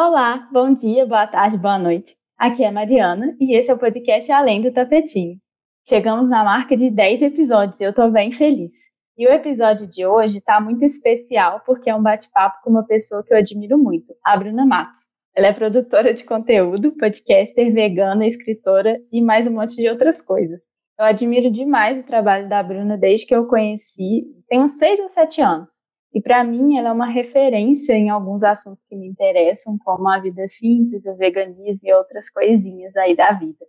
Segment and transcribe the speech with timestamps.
[0.00, 2.14] Olá, bom dia, boa tarde, boa noite.
[2.38, 5.40] Aqui é a Mariana e esse é o podcast Além do Tapetinho.
[5.88, 8.78] Chegamos na marca de 10 episódios e eu tô bem feliz.
[9.16, 13.24] E o episódio de hoje tá muito especial porque é um bate-papo com uma pessoa
[13.24, 15.00] que eu admiro muito, a Bruna Matos.
[15.34, 20.60] Ela é produtora de conteúdo, podcaster, vegana, escritora e mais um monte de outras coisas.
[20.96, 25.10] Eu admiro demais o trabalho da Bruna desde que eu conheci, tem uns 6 ou
[25.10, 25.77] 7 anos.
[26.14, 30.18] E para mim ela é uma referência em alguns assuntos que me interessam, como a
[30.18, 33.64] vida simples, o veganismo e outras coisinhas aí da vida.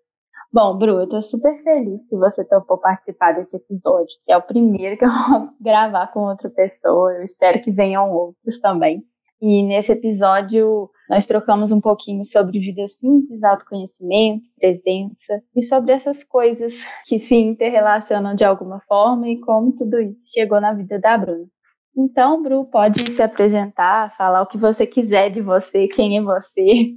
[0.52, 4.41] Bom, Bru, eu tô super feliz que você topou participar desse episódio, que é o
[4.41, 7.13] primeiro que eu vou gravar com outra pessoa.
[7.13, 9.03] Eu espero que venham outros também.
[9.41, 16.23] E nesse episódio nós trocamos um pouquinho sobre vida simples, autoconhecimento, presença e sobre essas
[16.23, 21.17] coisas que se interrelacionam de alguma forma e como tudo isso chegou na vida da
[21.17, 21.47] Bruna.
[21.95, 26.93] Então, Bru, pode se apresentar, falar o que você quiser de você, quem é você.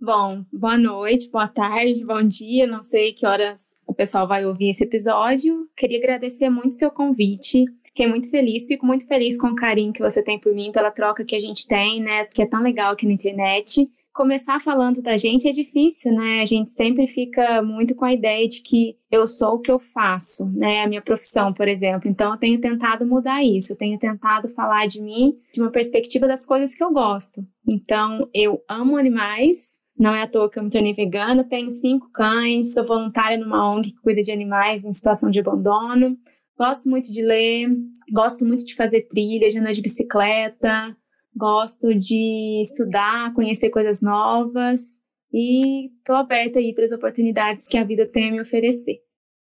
[0.00, 4.68] Bom, boa noite, boa tarde, bom dia, não sei que horas o pessoal vai ouvir
[4.68, 5.68] esse episódio.
[5.76, 7.64] Queria agradecer muito seu convite.
[7.84, 10.90] Fiquei muito feliz, fico muito feliz com o carinho que você tem por mim, pela
[10.90, 12.26] troca que a gente tem, né?
[12.26, 16.40] Que é tão legal aqui na internet começar falando da gente é difícil, né?
[16.40, 19.78] A gente sempre fica muito com a ideia de que eu sou o que eu
[19.78, 20.82] faço, né?
[20.82, 22.08] A minha profissão, por exemplo.
[22.08, 26.26] Então, eu tenho tentado mudar isso, eu tenho tentado falar de mim de uma perspectiva
[26.26, 27.46] das coisas que eu gosto.
[27.68, 32.10] Então, eu amo animais, não é à toa que eu me tornei vegana, tenho cinco
[32.10, 36.16] cães, sou voluntária numa ONG que cuida de animais em situação de abandono.
[36.58, 37.68] Gosto muito de ler,
[38.10, 40.96] gosto muito de fazer trilha, de andar de bicicleta,
[41.36, 45.00] gosto de estudar, conhecer coisas novas
[45.32, 48.96] e estou aberta aí para as oportunidades que a vida tem a me oferecer.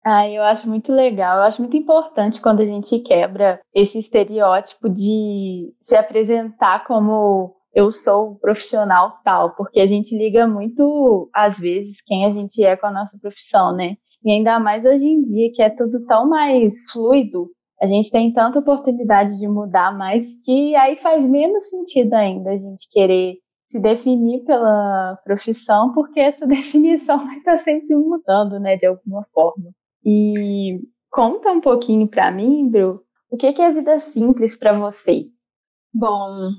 [0.05, 4.91] Ah, eu acho muito legal, eu acho muito importante quando a gente quebra esse estereótipo
[4.91, 12.03] de se apresentar como eu sou profissional tal, porque a gente liga muito, às vezes,
[12.03, 13.97] quem a gente é com a nossa profissão, né?
[14.23, 17.49] E ainda mais hoje em dia, que é tudo tão mais fluido,
[17.85, 22.57] a gente tem tanta oportunidade de mudar, mas que aí faz menos sentido ainda a
[22.57, 23.35] gente querer
[23.69, 29.71] se definir pela profissão, porque essa definição vai estar sempre mudando, né, de alguma forma.
[30.03, 30.81] E
[31.11, 35.27] conta um pouquinho para mim, Bru, o que é vida simples para você?
[35.93, 36.53] Bom,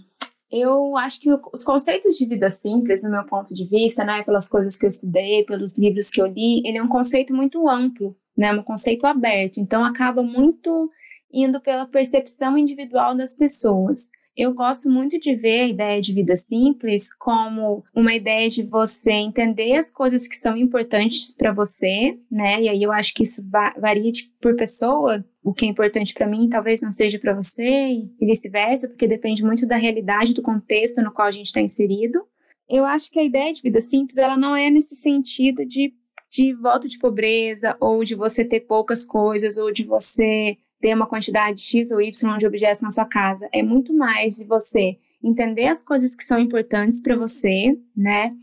[0.51, 4.47] eu acho que os conceitos de vida simples, no meu ponto de vista, né, pelas
[4.47, 8.15] coisas que eu estudei, pelos livros que eu li, ele é um conceito muito amplo,
[8.37, 9.57] né, um conceito aberto.
[9.57, 10.91] Então acaba muito
[11.35, 14.09] indo pela percepção individual das pessoas.
[14.37, 19.11] Eu gosto muito de ver a ideia de vida simples como uma ideia de você
[19.11, 22.61] entender as coisas que são importantes para você, né?
[22.61, 23.41] E aí eu acho que isso
[23.77, 25.23] varia de, por pessoa.
[25.41, 29.43] O que é importante para mim talvez não seja para você e vice-versa, porque depende
[29.43, 32.19] muito da realidade, do contexto no qual a gente está inserido.
[32.67, 35.93] Eu acho que a ideia de vida simples ela não é nesse sentido de
[36.35, 41.07] de volta de pobreza, ou de você ter poucas coisas, ou de você ter uma
[41.07, 43.49] quantidade X ou Y de objetos na sua casa.
[43.51, 48.35] É muito mais de você entender as coisas que são importantes para você, né?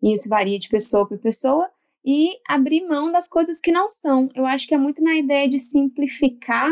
[0.00, 1.68] E isso varia de pessoa para pessoa.
[2.04, 4.28] E abrir mão das coisas que não são.
[4.36, 6.70] Eu acho que é muito na ideia de simplificar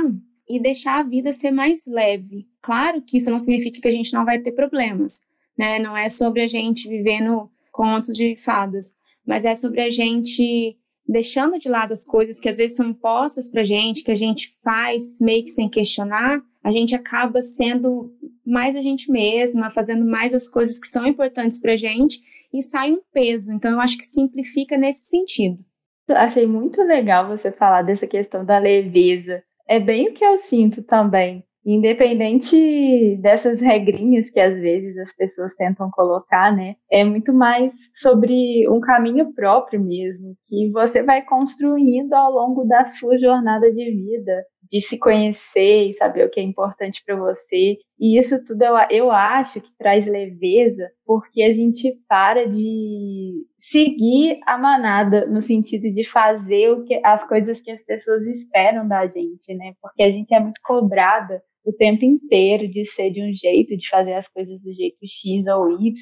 [0.48, 2.46] e deixar a vida ser mais leve.
[2.62, 5.26] Claro que isso não significa que a gente não vai ter problemas,
[5.58, 5.80] né?
[5.80, 8.94] Não é sobre a gente viver no conto de fadas,
[9.26, 13.50] mas é sobre a gente deixando de lado as coisas que às vezes são impostas
[13.50, 18.12] pra gente, que a gente faz meio que sem questionar, a gente acaba sendo
[18.44, 22.20] mais a gente mesma, fazendo mais as coisas que são importantes pra gente
[22.52, 23.52] e sai um peso.
[23.52, 25.64] Então eu acho que simplifica nesse sentido.
[26.10, 29.42] Achei muito legal você falar dessa questão da leveza.
[29.66, 31.44] É bem o que eu sinto também.
[31.70, 36.76] Independente dessas regrinhas que às vezes as pessoas tentam colocar, né?
[36.90, 42.86] É muito mais sobre um caminho próprio mesmo, que você vai construindo ao longo da
[42.86, 47.76] sua jornada de vida, de se conhecer e saber o que é importante para você.
[48.00, 54.40] E isso tudo eu, eu acho que traz leveza, porque a gente para de seguir
[54.46, 59.06] a manada no sentido de fazer o que as coisas que as pessoas esperam da
[59.06, 59.74] gente, né?
[59.82, 63.88] Porque a gente é muito cobrada o tempo inteiro de ser de um jeito, de
[63.88, 65.94] fazer as coisas do jeito X ou Y.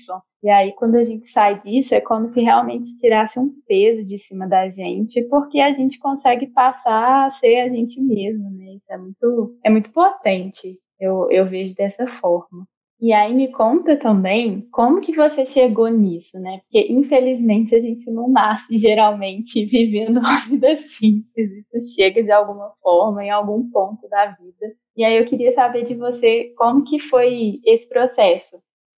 [0.43, 4.19] E aí, quando a gente sai disso, é como se realmente tirasse um peso de
[4.19, 8.75] cima da gente, porque a gente consegue passar a ser a gente mesmo, né?
[8.75, 10.79] Isso é muito, é muito potente.
[11.01, 12.67] Eu, eu vejo dessa forma.
[12.99, 16.61] E aí me conta também como que você chegou nisso, né?
[16.63, 21.51] Porque infelizmente a gente não nasce geralmente vivendo uma vida simples.
[21.75, 24.75] Isso chega de alguma forma em algum ponto da vida.
[24.97, 28.57] E aí eu queria saber de você como que foi esse processo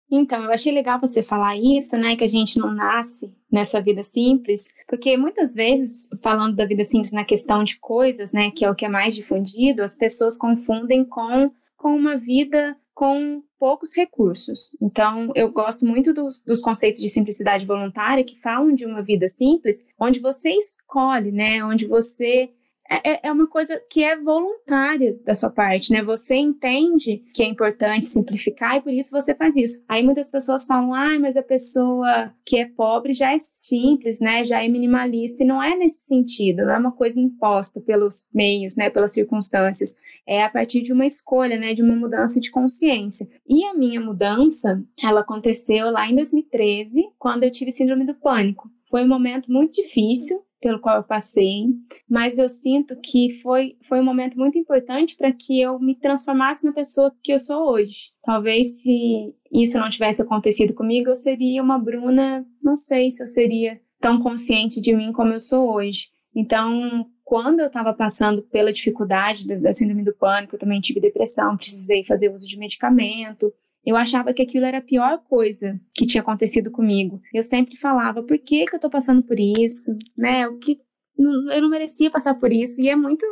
[0.09, 2.15] Então, eu achei legal você falar isso, né?
[2.15, 7.13] Que a gente não nasce nessa vida simples, porque muitas vezes, falando da vida simples
[7.13, 8.53] na questão de coisas, né?
[8.53, 13.43] Que é o que é mais difundido, as pessoas confundem com, com uma vida com
[13.59, 14.77] poucos recursos.
[14.81, 19.27] Então, eu gosto muito dos, dos, conceitos de simplicidade voluntária que falam de uma vida
[19.27, 21.65] simples, onde você escolhe, né?
[21.65, 22.51] Onde você
[22.89, 26.03] é, é, é uma coisa que é voluntária da sua parte, né?
[26.03, 29.85] Você entende que é importante simplificar e por isso você faz isso.
[29.87, 34.43] Aí muitas pessoas falam, ah, mas a pessoa que é pobre já é simples, né?
[34.45, 38.75] Já é minimalista e não é nesse sentido, não é uma coisa imposta pelos meios,
[38.77, 38.89] né?
[38.89, 39.95] Pelas circunstâncias.
[40.27, 41.75] É a partir de uma escolha, né?
[41.75, 43.29] De uma mudança de consciência.
[43.47, 48.71] E a minha mudança, ela aconteceu lá em 2013, quando eu tive síndrome do pânico.
[48.89, 51.67] Foi um momento muito difícil, pelo qual eu passei,
[52.09, 56.65] mas eu sinto que foi, foi um momento muito importante para que eu me transformasse
[56.65, 58.13] na pessoa que eu sou hoje.
[58.23, 63.29] Talvez se isso não tivesse acontecido comigo, eu seria uma Bruna, não sei se eu
[63.29, 66.09] seria tão consciente de mim como eu sou hoje.
[66.35, 71.57] Então, quando eu estava passando pela dificuldade da síndrome do pânico, eu também tive depressão,
[71.57, 73.53] precisei fazer uso de medicamento.
[73.87, 77.21] Eu achava que aquilo era a pior coisa que tinha acontecido comigo.
[77.33, 79.97] Eu sempre falava, por que, que eu tô passando por isso?
[80.17, 80.47] Né?
[80.47, 80.79] O que
[81.19, 82.81] eu não merecia passar por isso.
[82.81, 83.27] E é muito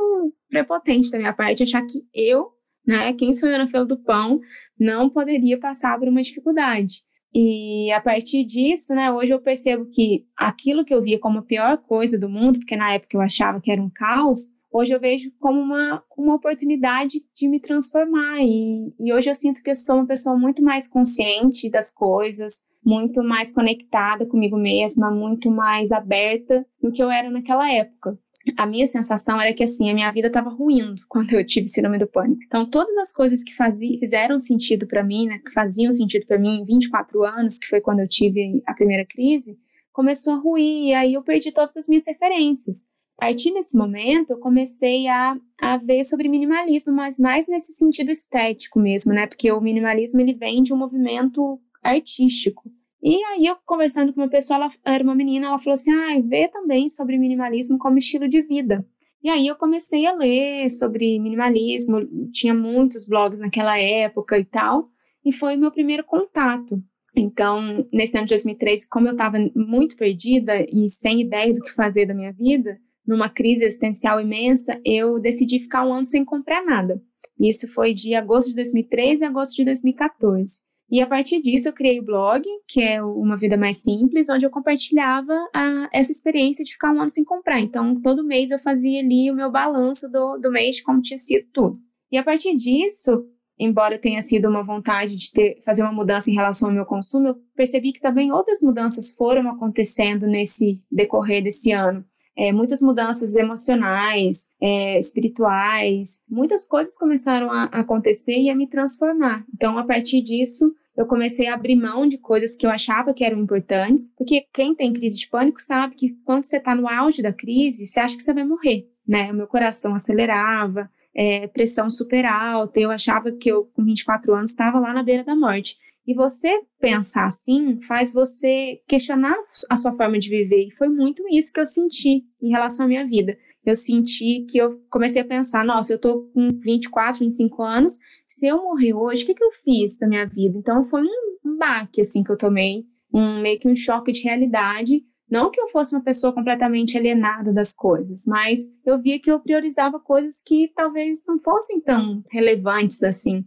[0.48, 2.50] prepotente da minha parte achar que eu,
[2.86, 4.40] né, quem sou eu na fila do pão,
[4.78, 7.04] não poderia passar por uma dificuldade.
[7.34, 11.42] E a partir disso, né, hoje eu percebo que aquilo que eu via como a
[11.42, 15.00] pior coisa do mundo, porque na época eu achava que era um caos, hoje eu
[15.00, 18.42] vejo como uma, uma oportunidade de me transformar.
[18.42, 22.62] E, e hoje eu sinto que eu sou uma pessoa muito mais consciente das coisas,
[22.84, 28.18] muito mais conectada comigo mesma, muito mais aberta do que eu era naquela época.
[28.56, 31.98] A minha sensação era que assim, a minha vida estava ruindo quando eu tive síndrome
[31.98, 32.42] do pânico.
[32.44, 36.38] Então, todas as coisas que fazia, fizeram sentido para mim, né, que faziam sentido para
[36.38, 39.58] mim em 24 anos, que foi quando eu tive a primeira crise,
[39.92, 42.84] começou a ruir e aí eu perdi todas as minhas referências.
[43.18, 48.10] A partir desse momento, eu comecei a, a ver sobre minimalismo, mas mais nesse sentido
[48.10, 49.26] estético mesmo, né?
[49.26, 52.70] Porque o minimalismo ele vem de um movimento artístico.
[53.02, 56.20] E aí, eu conversando com uma pessoa, ela era uma menina, ela falou assim: ah,
[56.22, 58.86] vê também sobre minimalismo como estilo de vida.
[59.22, 64.88] E aí eu comecei a ler sobre minimalismo, tinha muitos blogs naquela época e tal,
[65.24, 66.80] e foi meu primeiro contato.
[67.16, 71.72] Então, nesse ano de 2013, como eu estava muito perdida e sem ideia do que
[71.72, 76.64] fazer da minha vida, numa crise existencial imensa, eu decidi ficar um ano sem comprar
[76.64, 77.00] nada.
[77.38, 80.66] Isso foi de agosto de 2013 a agosto de 2014.
[80.90, 84.46] E a partir disso eu criei o blog, que é Uma Vida Mais Simples, onde
[84.46, 87.60] eu compartilhava a, essa experiência de ficar um ano sem comprar.
[87.60, 91.46] Então, todo mês eu fazia ali o meu balanço do, do mês como tinha sido
[91.52, 91.78] tudo.
[92.10, 93.24] E a partir disso,
[93.58, 97.28] embora tenha sido uma vontade de ter, fazer uma mudança em relação ao meu consumo,
[97.28, 102.04] eu percebi que também outras mudanças foram acontecendo nesse decorrer desse ano
[102.36, 109.44] é, muitas mudanças emocionais, é, espirituais, muitas coisas começaram a acontecer e a me transformar.
[109.54, 113.24] Então, a partir disso, eu comecei a abrir mão de coisas que eu achava que
[113.24, 117.22] eram importantes, porque quem tem crise de pânico sabe que quando você está no auge
[117.22, 119.30] da crise, você acha que você vai morrer, né?
[119.30, 124.50] O meu coração acelerava, é, pressão super alta, eu achava que eu, com 24 anos,
[124.50, 125.76] estava lá na beira da morte.
[126.06, 129.36] E você pensar assim faz você questionar
[129.68, 130.68] a sua forma de viver.
[130.68, 133.36] E foi muito isso que eu senti em relação à minha vida.
[133.64, 137.98] Eu senti que eu comecei a pensar: nossa, eu tô com 24, 25 anos,
[138.28, 140.56] se eu morrer hoje, o que, que eu fiz da minha vida?
[140.56, 145.02] Então foi um, baque assim que eu tomei, um meio que um choque de realidade
[145.30, 149.40] não que eu fosse uma pessoa completamente alienada das coisas, mas eu via que eu
[149.40, 153.44] priorizava coisas que talvez não fossem tão relevantes assim.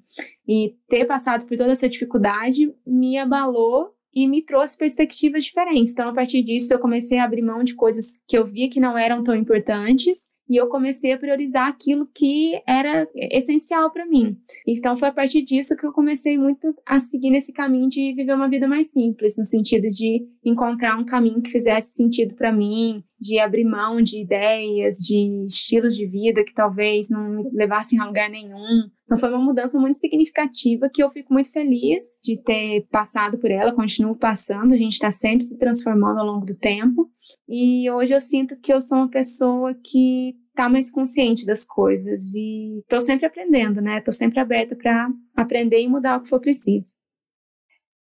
[0.47, 5.91] E ter passado por toda essa dificuldade me abalou e me trouxe perspectivas diferentes.
[5.91, 8.79] Então, a partir disso, eu comecei a abrir mão de coisas que eu via que
[8.79, 14.37] não eram tão importantes e eu comecei a priorizar aquilo que era essencial para mim.
[14.67, 18.33] Então foi a partir disso que eu comecei muito a seguir nesse caminho de viver
[18.33, 23.03] uma vida mais simples, no sentido de encontrar um caminho que fizesse sentido para mim,
[23.19, 28.05] de abrir mão de ideias, de estilos de vida que talvez não me levassem a
[28.05, 28.89] lugar nenhum.
[29.05, 33.49] Então foi uma mudança muito significativa que eu fico muito feliz de ter passado por
[33.49, 37.09] ela, continuo passando, a gente está sempre se transformando ao longo do tempo.
[37.47, 42.33] E hoje eu sinto que eu sou uma pessoa que está mais consciente das coisas
[42.35, 43.97] e estou sempre aprendendo, né?
[43.97, 46.98] Estou sempre aberta para aprender e mudar o que for preciso.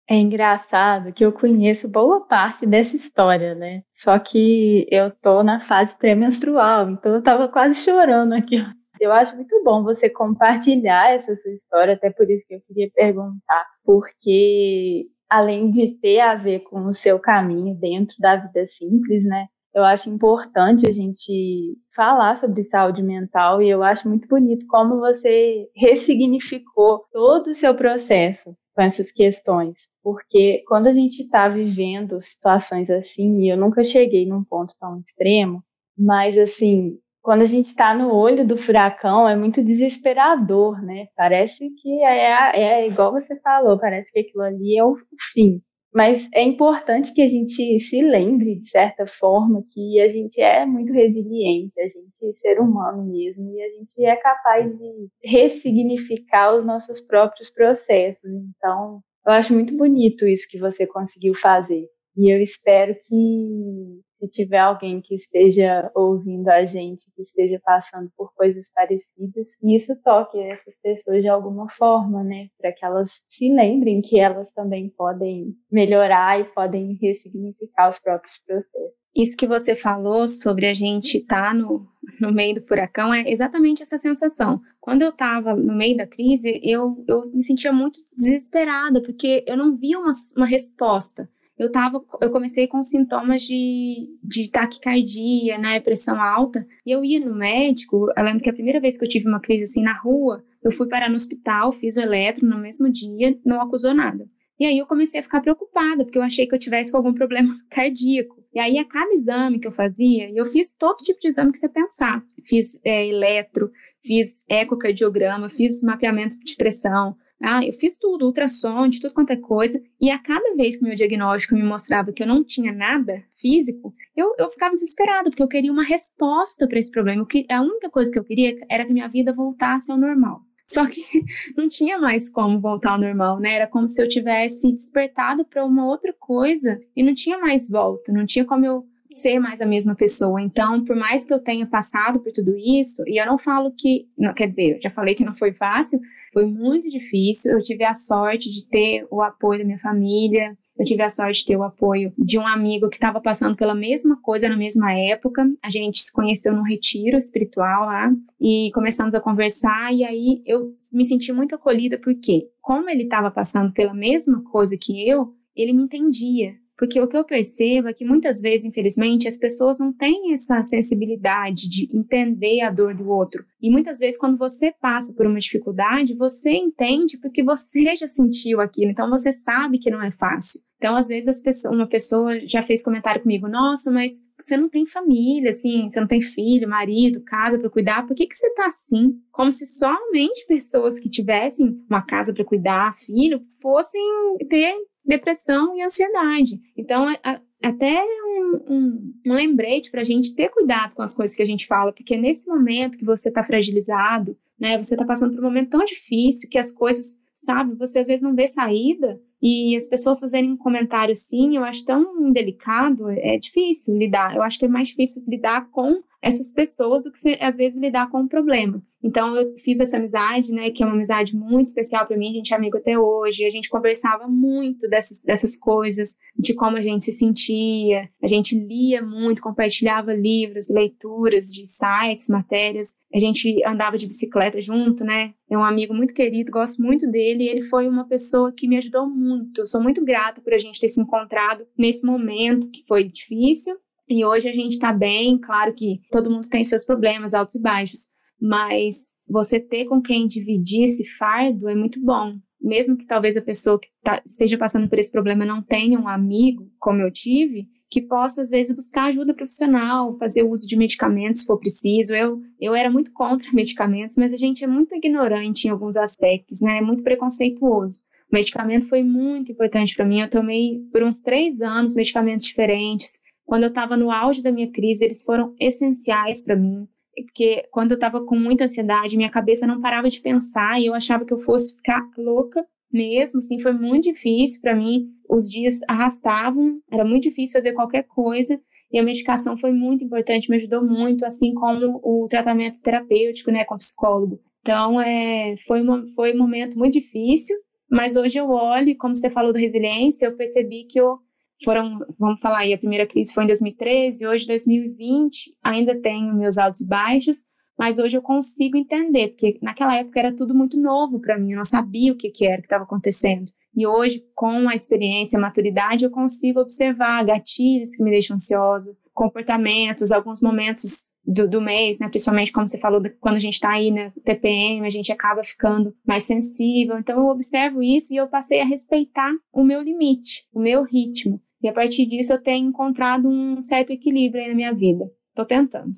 [0.08, 3.82] É engraçado que eu conheço boa parte dessa história, né?
[3.92, 8.56] Só que eu tô na fase pré-menstrual, então eu tava quase chorando aqui.
[8.98, 12.90] Eu acho muito bom você compartilhar essa sua história, até por isso que eu queria
[12.94, 19.22] perguntar, porque além de ter a ver com o seu caminho dentro da vida simples,
[19.26, 19.48] né?
[19.74, 24.98] Eu acho importante a gente falar sobre saúde mental e eu acho muito bonito como
[24.98, 32.20] você ressignificou todo o seu processo com essas questões, porque quando a gente está vivendo
[32.20, 35.64] situações assim, e eu nunca cheguei num ponto tão extremo,
[35.98, 41.06] mas assim, quando a gente está no olho do furacão, é muito desesperador, né?
[41.16, 44.94] Parece que é, é igual você falou, parece que aquilo ali é o
[45.32, 45.62] fim.
[45.96, 50.66] Mas é importante que a gente se lembre, de certa forma, que a gente é
[50.66, 56.54] muito resiliente, a gente é ser humano mesmo, e a gente é capaz de ressignificar
[56.54, 58.30] os nossos próprios processos.
[58.30, 61.86] Então, eu acho muito bonito isso que você conseguiu fazer.
[62.14, 68.10] E eu espero que se tiver alguém que esteja ouvindo a gente, que esteja passando
[68.16, 72.48] por coisas parecidas, e isso toque essas pessoas de alguma forma, né?
[72.58, 78.38] Para que elas se lembrem que elas também podem melhorar e podem ressignificar os próprios
[78.46, 78.96] processos.
[79.16, 81.88] Isso que você falou sobre a gente estar tá no,
[82.20, 84.60] no meio do furacão é exatamente essa sensação.
[84.78, 89.56] Quando eu estava no meio da crise, eu, eu me sentia muito desesperada, porque eu
[89.56, 91.26] não via uma, uma resposta
[91.58, 97.18] eu tava, eu comecei com sintomas de, de taquicardia, né, pressão alta, e eu ia
[97.20, 99.98] no médico, eu lembro que a primeira vez que eu tive uma crise assim na
[99.98, 104.28] rua, eu fui parar no hospital, fiz o eletro no mesmo dia, não acusou nada.
[104.58, 107.12] E aí eu comecei a ficar preocupada, porque eu achei que eu tivesse com algum
[107.12, 108.42] problema cardíaco.
[108.54, 111.58] E aí, a cada exame que eu fazia, eu fiz todo tipo de exame que
[111.58, 112.24] você pensar.
[112.42, 113.70] Fiz é, eletro,
[114.02, 119.36] fiz ecocardiograma, fiz mapeamento de pressão, ah, eu fiz tudo, ultrassom, de tudo quanto é
[119.36, 123.22] coisa, e a cada vez que meu diagnóstico me mostrava que eu não tinha nada
[123.34, 127.26] físico, eu, eu ficava desesperada, porque eu queria uma resposta para esse problema.
[127.26, 130.40] Que, a única coisa que eu queria era que minha vida voltasse ao normal.
[130.64, 131.02] Só que
[131.56, 133.54] não tinha mais como voltar ao normal, né?
[133.54, 138.12] Era como se eu tivesse despertado para uma outra coisa e não tinha mais volta,
[138.12, 140.40] não tinha como eu ser mais a mesma pessoa.
[140.40, 144.08] Então, por mais que eu tenha passado por tudo isso, e eu não falo que,
[144.18, 146.00] não, quer dizer, eu já falei que não foi fácil,
[146.36, 147.52] foi muito difícil.
[147.52, 151.40] Eu tive a sorte de ter o apoio da minha família, eu tive a sorte
[151.40, 154.92] de ter o apoio de um amigo que estava passando pela mesma coisa na mesma
[154.92, 155.50] época.
[155.62, 159.94] A gente se conheceu num retiro espiritual lá e começamos a conversar.
[159.94, 164.76] E aí eu me senti muito acolhida, porque, como ele estava passando pela mesma coisa
[164.78, 166.52] que eu, ele me entendia.
[166.76, 170.62] Porque o que eu percebo é que muitas vezes, infelizmente, as pessoas não têm essa
[170.62, 173.44] sensibilidade de entender a dor do outro.
[173.60, 178.60] E muitas vezes, quando você passa por uma dificuldade, você entende porque você já sentiu
[178.60, 178.90] aquilo.
[178.90, 180.60] Então, você sabe que não é fácil.
[180.76, 184.84] Então, às vezes, pessoas, uma pessoa já fez comentário comigo: Nossa, mas você não tem
[184.84, 188.66] família, assim, você não tem filho, marido, casa para cuidar, por que, que você tá
[188.66, 189.14] assim?
[189.32, 194.02] Como se somente pessoas que tivessem uma casa para cuidar, filho, fossem
[194.50, 194.74] ter
[195.06, 196.60] depressão e ansiedade.
[196.76, 201.36] Então, a, até um, um, um lembrete para a gente ter cuidado com as coisas
[201.36, 205.34] que a gente fala, porque nesse momento que você está fragilizado, né, você está passando
[205.34, 209.20] por um momento tão difícil que as coisas, sabe, você às vezes não vê saída
[209.40, 214.34] e as pessoas fazerem um comentário assim, eu acho tão indelicado, é difícil lidar.
[214.34, 218.10] Eu acho que é mais difícil lidar com essas pessoas do que às vezes lidar
[218.10, 218.82] com o problema.
[219.06, 222.32] Então eu fiz essa amizade, né, que é uma amizade muito especial para mim, a
[222.32, 226.80] gente é amigo até hoje, a gente conversava muito dessas, dessas coisas, de como a
[226.80, 233.64] gente se sentia, a gente lia muito, compartilhava livros, leituras de sites, matérias, a gente
[233.64, 237.62] andava de bicicleta junto, né, é um amigo muito querido, gosto muito dele, e ele
[237.62, 240.88] foi uma pessoa que me ajudou muito, eu sou muito grata por a gente ter
[240.88, 243.76] se encontrado nesse momento que foi difícil,
[244.08, 247.62] e hoje a gente está bem, claro que todo mundo tem seus problemas, altos e
[247.62, 252.34] baixos, mas você ter com quem dividir esse fardo é muito bom.
[252.60, 256.08] Mesmo que talvez a pessoa que tá, esteja passando por esse problema não tenha um
[256.08, 261.40] amigo, como eu tive, que possa, às vezes, buscar ajuda profissional, fazer uso de medicamentos
[261.40, 262.14] se for preciso.
[262.14, 266.60] Eu, eu era muito contra medicamentos, mas a gente é muito ignorante em alguns aspectos,
[266.60, 266.78] né?
[266.78, 268.02] É muito preconceituoso.
[268.30, 270.20] O medicamento foi muito importante para mim.
[270.20, 273.12] Eu tomei por uns três anos medicamentos diferentes.
[273.44, 276.88] Quando eu estava no auge da minha crise, eles foram essenciais para mim
[277.24, 280.94] porque quando eu estava com muita ansiedade, minha cabeça não parava de pensar e eu
[280.94, 285.08] achava que eu fosse ficar louca mesmo, assim, foi muito difícil para mim.
[285.28, 288.60] Os dias arrastavam, era muito difícil fazer qualquer coisa
[288.92, 293.64] e a medicação foi muito importante, me ajudou muito, assim como o tratamento terapêutico, né,
[293.64, 294.40] com psicólogo.
[294.60, 297.56] Então, é, foi, uma, foi um momento muito difícil,
[297.90, 301.18] mas hoje eu olho, como você falou da resiliência, eu percebi que eu
[301.64, 306.58] foram, vamos falar aí, a primeira crise foi em 2013, hoje 2020, ainda tenho meus
[306.58, 307.38] altos e baixos,
[307.78, 311.56] mas hoje eu consigo entender, porque naquela época era tudo muito novo para mim, eu
[311.56, 313.50] não sabia o que, que era que estava acontecendo.
[313.76, 318.96] E hoje, com a experiência, a maturidade, eu consigo observar gatilhos que me deixam ansiosa,
[319.12, 322.08] comportamentos, alguns momentos do, do mês, né?
[322.08, 325.94] Principalmente como você falou, quando a gente está aí na TPM, a gente acaba ficando
[326.06, 326.98] mais sensível.
[326.98, 331.40] Então eu observo isso e eu passei a respeitar o meu limite, o meu ritmo.
[331.62, 335.04] E a partir disso eu tenho encontrado um certo equilíbrio aí na minha vida.
[335.28, 335.92] Estou tentando.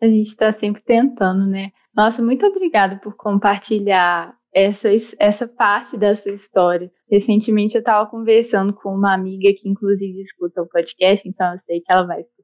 [0.00, 1.70] A gente está sempre tentando, né?
[1.94, 6.90] Nossa, muito obrigada por compartilhar essa, essa parte da sua história.
[7.10, 11.80] Recentemente eu estava conversando com uma amiga que inclusive escuta o podcast, então eu sei
[11.80, 12.39] que ela vai escutar,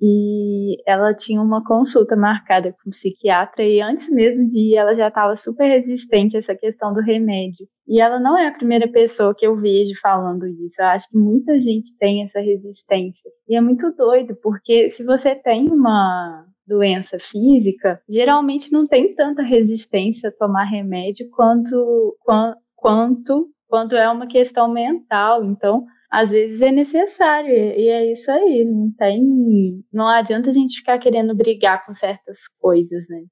[0.00, 4.94] e ela tinha uma consulta marcada com um psiquiatra e antes mesmo de ir ela
[4.94, 7.66] já estava super resistente a essa questão do remédio.
[7.86, 10.80] E ela não é a primeira pessoa que eu vejo falando isso.
[10.80, 13.30] Eu acho que muita gente tem essa resistência.
[13.48, 19.42] E é muito doido, porque se você tem uma doença física, geralmente não tem tanta
[19.42, 22.14] resistência a tomar remédio quanto,
[22.76, 25.42] quanto, quanto é uma questão mental.
[25.42, 29.84] Então, às vezes é necessário, e é isso aí, não tem.
[29.92, 33.22] Não adianta a gente ficar querendo brigar com certas coisas, né?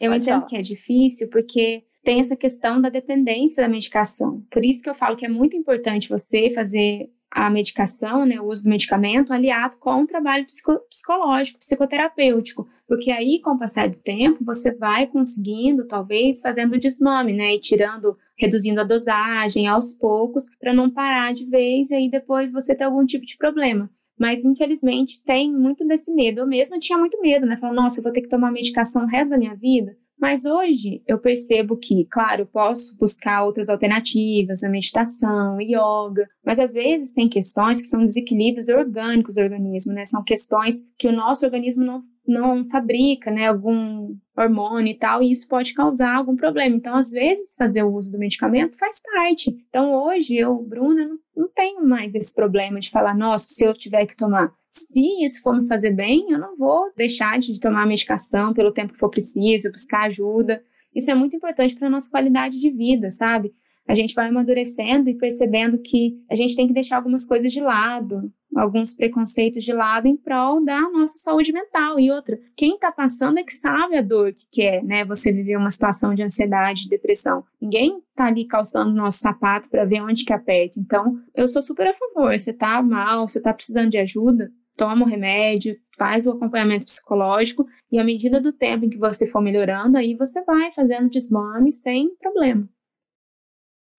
[0.00, 0.46] Eu Pode entendo falar.
[0.46, 4.44] que é difícil, porque tem essa questão da dependência da medicação.
[4.50, 8.46] Por isso que eu falo que é muito importante você fazer a medicação, né, o
[8.46, 13.88] uso do medicamento, aliado com um trabalho psico psicológico, psicoterapêutico, porque aí, com o passar
[13.88, 19.66] do tempo, você vai conseguindo, talvez, fazendo o desmame, né, e tirando, reduzindo a dosagem
[19.66, 23.36] aos poucos, para não parar de vez e aí depois você ter algum tipo de
[23.36, 23.90] problema.
[24.16, 26.40] Mas, infelizmente, tem muito desse medo.
[26.40, 27.56] Eu mesma tinha muito medo, né?
[27.56, 29.96] Falando, nossa, eu vou ter que tomar medicação o resto da minha vida.
[30.24, 36.72] Mas hoje eu percebo que, claro, posso buscar outras alternativas, a meditação, yoga, mas às
[36.72, 40.06] vezes tem questões que são desequilíbrios orgânicos do organismo, né?
[40.06, 43.48] São questões que o nosso organismo não, não fabrica, né?
[43.48, 46.74] Algum hormônio e tal, e isso pode causar algum problema.
[46.74, 49.50] Então, às vezes, fazer o uso do medicamento faz parte.
[49.68, 53.74] Então, hoje, eu, Bruna, não, não tenho mais esse problema de falar, nossa, se eu
[53.74, 57.84] tiver que tomar se isso for me fazer bem, eu não vou deixar de tomar
[57.84, 60.60] a medicação pelo tempo que for preciso, buscar ajuda.
[60.92, 63.54] Isso é muito importante para a nossa qualidade de vida, sabe?
[63.86, 67.60] A gente vai amadurecendo e percebendo que a gente tem que deixar algumas coisas de
[67.60, 72.00] lado, alguns preconceitos de lado em prol da nossa saúde mental.
[72.00, 75.04] E outra, quem está passando é que sabe a dor que é, né?
[75.04, 77.44] Você viver uma situação de ansiedade, de depressão.
[77.60, 80.80] Ninguém está ali calçando nosso sapato para ver onde que aperta.
[80.80, 82.38] Então, eu sou super a favor.
[82.38, 87.66] Você está mal, você está precisando de ajuda, toma o remédio, faz o acompanhamento psicológico
[87.90, 91.70] e à medida do tempo em que você for melhorando, aí você vai fazendo desmame
[91.70, 92.68] sem problema.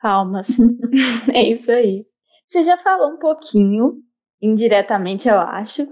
[0.05, 0.49] Palmas.
[1.33, 2.05] é isso aí.
[2.47, 4.03] Você já falou um pouquinho,
[4.39, 5.87] indiretamente eu acho,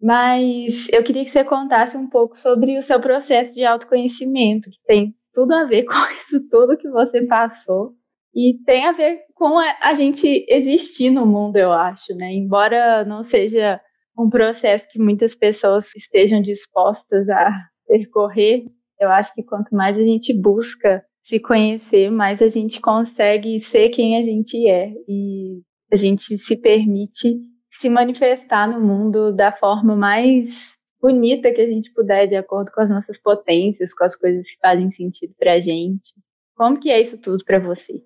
[0.00, 4.78] mas eu queria que você contasse um pouco sobre o seu processo de autoconhecimento, que
[4.86, 7.92] tem tudo a ver com isso tudo que você passou
[8.32, 12.32] e tem a ver com a, gente existir no mundo, eu acho, né?
[12.32, 13.80] Embora não seja
[14.16, 17.50] um processo que muitas pessoas estejam dispostas a
[17.88, 18.64] percorrer.
[19.00, 23.88] Eu acho que quanto mais a gente busca se conhecer, mais a gente consegue ser
[23.88, 25.60] quem a gente é e
[25.92, 31.92] a gente se permite se manifestar no mundo da forma mais bonita que a gente
[31.92, 36.14] puder, de acordo com as nossas potências, com as coisas que fazem sentido pra gente.
[36.54, 38.00] Como que é isso tudo para você?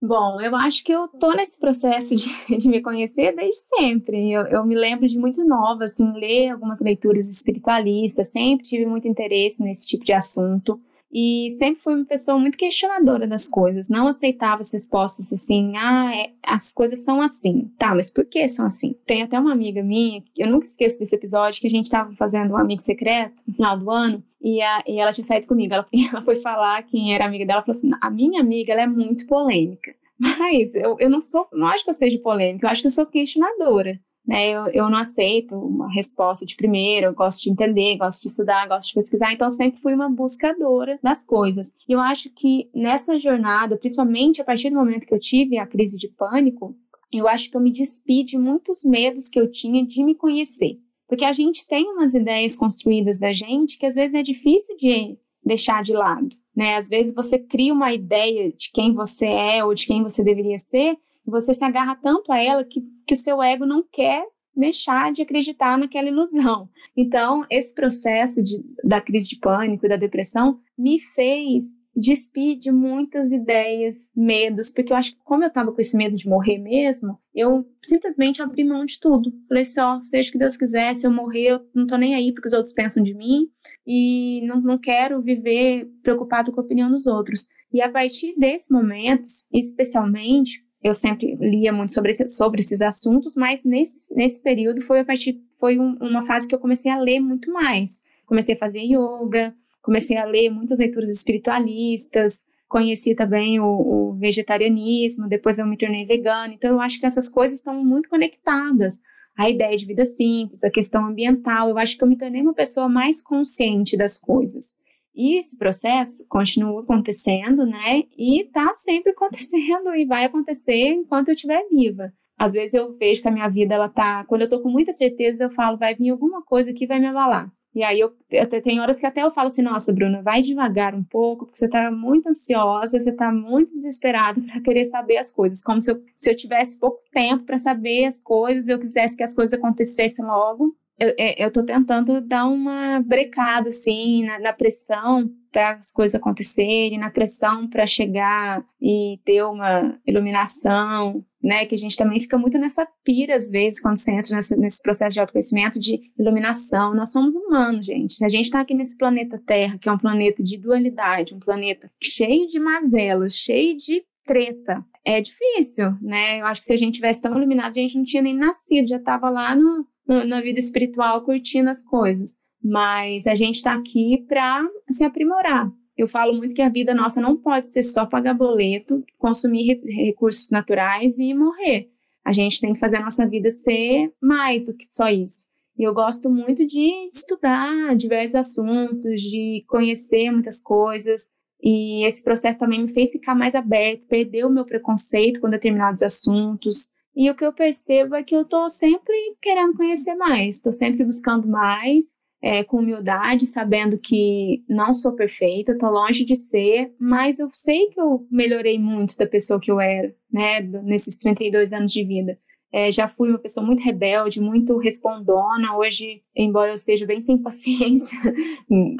[0.00, 2.28] Bom, eu acho que eu tô nesse processo de,
[2.58, 4.30] de me conhecer desde sempre.
[4.32, 9.08] Eu, eu, me lembro de muito nova, assim, ler algumas leituras espiritualistas, sempre tive muito
[9.08, 10.80] interesse nesse tipo de assunto.
[11.12, 16.14] E sempre fui uma pessoa muito questionadora das coisas, não aceitava as respostas assim, ah,
[16.14, 17.70] é, as coisas são assim.
[17.78, 18.94] Tá, mas por que são assim?
[19.06, 22.52] Tem até uma amiga minha, eu nunca esqueço desse episódio, que a gente tava fazendo
[22.52, 25.74] um amigo secreto no final do ano, e, a, e ela tinha saído comigo.
[25.74, 28.86] Ela, ela foi falar quem era amiga dela, falou assim: a minha amiga ela é
[28.86, 29.94] muito polêmica.
[30.18, 32.92] Mas eu, eu não sou, não acho que eu seja polêmica, eu acho que eu
[32.92, 34.50] sou questionadora né?
[34.50, 38.66] Eu, eu não aceito uma resposta de primeira, eu gosto de entender, gosto de estudar,
[38.66, 41.74] gosto de pesquisar, então sempre fui uma buscadora das coisas.
[41.88, 45.66] E eu acho que nessa jornada, principalmente a partir do momento que eu tive a
[45.66, 46.74] crise de pânico,
[47.12, 50.78] eu acho que eu me despi de muitos medos que eu tinha de me conhecer.
[51.08, 55.16] Porque a gente tem umas ideias construídas da gente que às vezes é difícil de
[55.44, 56.74] deixar de lado, né?
[56.74, 60.58] Às vezes você cria uma ideia de quem você é ou de quem você deveria
[60.58, 60.98] ser,
[61.30, 64.24] você se agarra tanto a ela que, que o seu ego não quer
[64.56, 66.68] deixar de acreditar naquela ilusão.
[66.96, 71.64] Então, esse processo de, da crise de pânico e da depressão me fez
[71.96, 76.14] despir de muitas ideias, medos, porque eu acho que como eu estava com esse medo
[76.14, 79.32] de morrer mesmo, eu simplesmente abri mão de tudo.
[79.48, 82.14] Falei só, assim, seja o que Deus quiser, se eu morrer, eu não tô nem
[82.14, 83.48] aí porque os outros pensam de mim
[83.86, 87.46] e não, não quero viver preocupado com a opinião dos outros.
[87.72, 93.34] E a partir desse momento, especialmente, eu sempre lia muito sobre, esse, sobre esses assuntos,
[93.34, 96.98] mas nesse, nesse período foi a partir foi um, uma fase que eu comecei a
[96.98, 98.00] ler muito mais.
[98.24, 105.28] Comecei a fazer yoga, comecei a ler muitas leituras espiritualistas, conheci também o, o vegetarianismo,
[105.28, 106.54] depois eu me tornei vegana.
[106.54, 109.00] Então eu acho que essas coisas estão muito conectadas.
[109.36, 112.54] A ideia de vida simples, a questão ambiental, eu acho que eu me tornei uma
[112.54, 114.76] pessoa mais consciente das coisas.
[115.16, 118.02] E esse processo continua acontecendo, né?
[118.18, 122.12] E tá sempre acontecendo e vai acontecer enquanto eu estiver viva.
[122.38, 124.24] Às vezes eu vejo que a minha vida, ela tá.
[124.26, 127.06] Quando eu tô com muita certeza, eu falo, vai vir alguma coisa que vai me
[127.06, 127.50] abalar.
[127.74, 130.94] E aí eu até tem horas que até eu falo assim, nossa, Bruna, vai devagar
[130.94, 135.30] um pouco, porque você tá muito ansiosa, você tá muito desesperada para querer saber as
[135.30, 139.14] coisas, como se eu, se eu tivesse pouco tempo para saber as coisas, eu quisesse
[139.14, 140.74] que as coisas acontecessem logo.
[140.98, 146.14] Eu, é, eu tô tentando dar uma brecada, assim, na, na pressão para as coisas
[146.14, 151.66] acontecerem, na pressão para chegar e ter uma iluminação, né?
[151.66, 155.14] Que a gente também fica muito nessa pira, às vezes, quando você entra nesse, processo
[155.14, 156.94] de autoconhecimento, de iluminação.
[156.94, 158.24] Nós somos humanos, gente.
[158.24, 161.90] A gente está aqui nesse planeta Terra, que é um planeta de dualidade, um planeta
[162.02, 164.84] cheio de mazelas, cheio de treta.
[165.04, 166.40] É difícil, né?
[166.40, 168.88] Eu acho que se a gente tivesse tão iluminado, a gente não tinha nem nascido,
[168.88, 172.38] já estava lá no, na vida espiritual curtindo as coisas.
[172.62, 175.70] Mas a gente está aqui para se aprimorar.
[175.96, 180.50] Eu falo muito que a vida nossa não pode ser só pagar boleto, consumir recursos
[180.50, 181.90] naturais e morrer.
[182.24, 185.46] A gente tem que fazer a nossa vida ser mais do que só isso.
[185.78, 191.30] E eu gosto muito de estudar diversos assuntos, de conhecer muitas coisas.
[191.62, 196.02] E esse processo também me fez ficar mais aberto, perder o meu preconceito com determinados
[196.02, 196.90] assuntos.
[197.16, 201.02] E o que eu percebo é que eu estou sempre querendo conhecer mais, estou sempre
[201.02, 207.38] buscando mais é, com humildade, sabendo que não sou perfeita, estou longe de ser, mas
[207.38, 211.90] eu sei que eu melhorei muito da pessoa que eu era, né, nesses 32 anos
[211.90, 212.38] de vida.
[212.72, 215.76] É, já fui uma pessoa muito rebelde, muito respondona.
[215.78, 218.18] Hoje, embora eu esteja bem sem paciência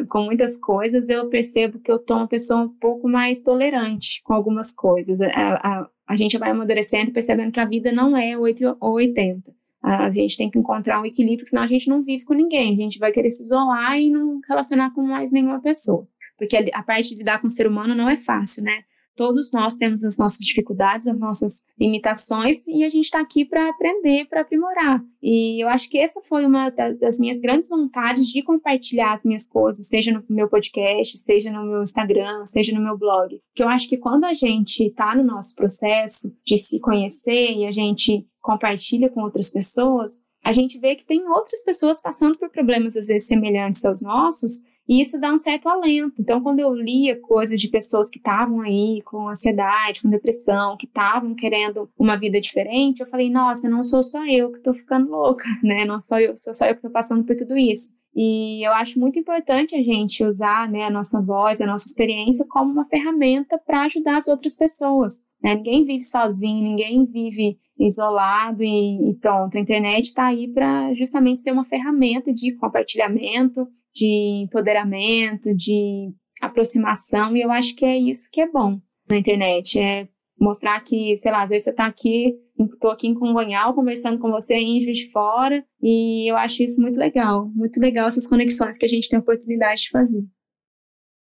[0.08, 4.32] com muitas coisas, eu percebo que eu tô uma pessoa um pouco mais tolerante com
[4.32, 5.20] algumas coisas.
[5.20, 8.92] A, a, a gente vai amadurecendo e percebendo que a vida não é 8 ou
[8.92, 9.52] 80
[9.86, 12.72] a gente tem que encontrar um equilíbrio, senão a gente não vive com ninguém.
[12.72, 16.08] A gente vai querer se isolar e não relacionar com mais nenhuma pessoa.
[16.36, 18.82] Porque a parte de lidar com o ser humano não é fácil, né?
[19.16, 23.70] Todos nós temos as nossas dificuldades, as nossas limitações, e a gente está aqui para
[23.70, 25.02] aprender, para aprimorar.
[25.22, 29.46] E eu acho que essa foi uma das minhas grandes vontades de compartilhar as minhas
[29.46, 33.40] coisas, seja no meu podcast, seja no meu Instagram, seja no meu blog.
[33.54, 37.64] Que eu acho que quando a gente está no nosso processo de se conhecer e
[37.64, 42.50] a gente compartilha com outras pessoas, a gente vê que tem outras pessoas passando por
[42.50, 46.14] problemas às vezes semelhantes aos nossos, e isso dá um certo alento.
[46.20, 50.86] Então, quando eu lia coisas de pessoas que estavam aí com ansiedade, com depressão, que
[50.86, 55.10] estavam querendo uma vida diferente, eu falei, nossa, não sou só eu que estou ficando
[55.10, 55.84] louca, né?
[55.84, 57.96] Não sou eu, sou só eu que estou passando por tudo isso.
[58.18, 62.46] E eu acho muito importante a gente usar né, a nossa voz, a nossa experiência
[62.48, 65.22] como uma ferramenta para ajudar as outras pessoas.
[65.42, 65.54] Né?
[65.54, 69.58] Ninguém vive sozinho, ninguém vive isolado e, e pronto.
[69.58, 77.34] A internet está aí para justamente ser uma ferramenta de compartilhamento, de empoderamento, de aproximação,
[77.36, 78.78] e eu acho que é isso que é bom
[79.08, 82.34] na internet, é mostrar que, sei lá, às vezes você está aqui,
[82.74, 86.80] estou aqui em Congonhal conversando com você em Juiz de Fora, e eu acho isso
[86.80, 90.22] muito legal, muito legal essas conexões que a gente tem a oportunidade de fazer.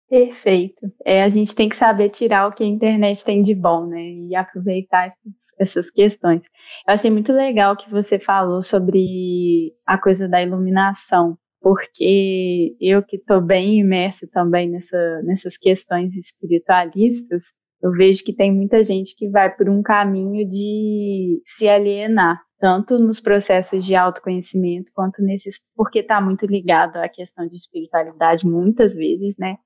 [0.09, 0.88] Perfeito.
[1.05, 4.00] É, a gente tem que saber tirar o que a internet tem de bom, né?
[4.00, 6.46] E aproveitar essas, essas questões.
[6.87, 13.16] Eu achei muito legal que você falou sobre a coisa da iluminação, porque eu que
[13.16, 17.46] estou bem imersa também nessa, nessas questões espiritualistas,
[17.83, 23.00] eu vejo que tem muita gente que vai por um caminho de se alienar, tanto
[23.00, 28.94] nos processos de autoconhecimento quanto nesses, porque está muito ligado à questão de espiritualidade muitas
[28.94, 29.57] vezes, né?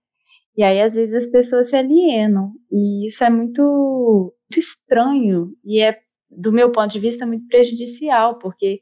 [0.57, 2.53] E aí, às vezes, as pessoas se alienam.
[2.73, 5.53] E isso é muito, muito estranho.
[5.63, 5.99] E é,
[6.31, 8.81] do meu ponto de vista, muito prejudicial, porque,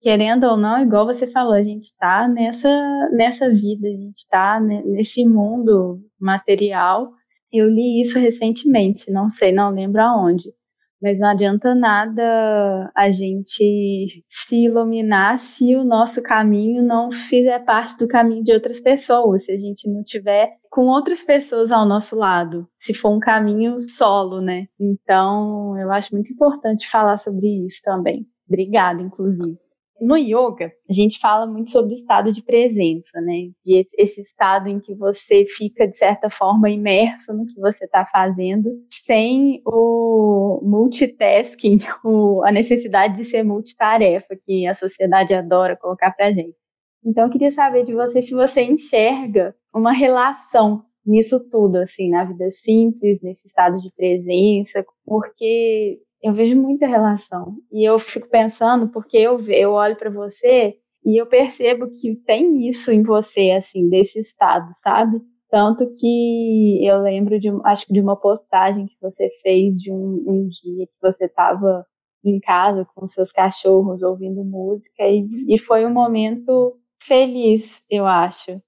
[0.00, 2.70] querendo ou não, igual você falou, a gente está nessa,
[3.12, 7.10] nessa vida, a gente está nesse mundo material.
[7.52, 10.52] Eu li isso recentemente, não sei, não lembro aonde.
[11.00, 17.96] Mas não adianta nada a gente se iluminar se o nosso caminho não fizer parte
[17.96, 22.16] do caminho de outras pessoas, se a gente não tiver com outras pessoas ao nosso
[22.16, 24.66] lado, se for um caminho solo, né?
[24.78, 28.26] Então, eu acho muito importante falar sobre isso também.
[28.48, 29.56] Obrigada, inclusive.
[30.00, 33.50] No yoga, a gente fala muito sobre o estado de presença, né?
[33.64, 38.04] De esse estado em que você fica, de certa forma, imerso no que você está
[38.06, 46.10] fazendo, sem o multitasking, o, a necessidade de ser multitarefa, que a sociedade adora colocar
[46.12, 46.56] para gente.
[47.04, 52.24] Então, eu queria saber de você se você enxerga uma relação nisso tudo, assim, na
[52.24, 57.56] vida simples, nesse estado de presença, porque eu vejo muita relação.
[57.70, 62.66] E eu fico pensando, porque eu, eu olho para você e eu percebo que tem
[62.68, 65.20] isso em você, assim, desse estado, sabe?
[65.50, 70.48] Tanto que eu lembro de, acho de uma postagem que você fez de um, um
[70.48, 71.86] dia que você estava
[72.24, 78.60] em casa com seus cachorros ouvindo música e, e foi um momento feliz, eu acho.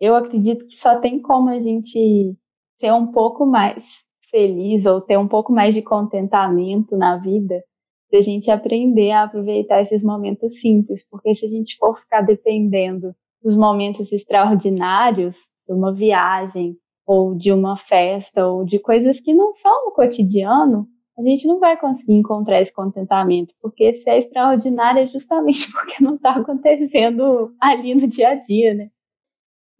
[0.00, 2.36] Eu acredito que só tem como a gente
[2.78, 4.03] ser um pouco mais
[4.34, 7.62] feliz ou ter um pouco mais de contentamento na vida
[8.10, 12.22] se a gente aprender a aproveitar esses momentos simples, porque se a gente for ficar
[12.22, 19.32] dependendo dos momentos extraordinários, de uma viagem, ou de uma festa, ou de coisas que
[19.32, 24.18] não são no cotidiano, a gente não vai conseguir encontrar esse contentamento, porque se é
[24.18, 28.90] extraordinário é justamente porque não está acontecendo ali no dia a dia, né?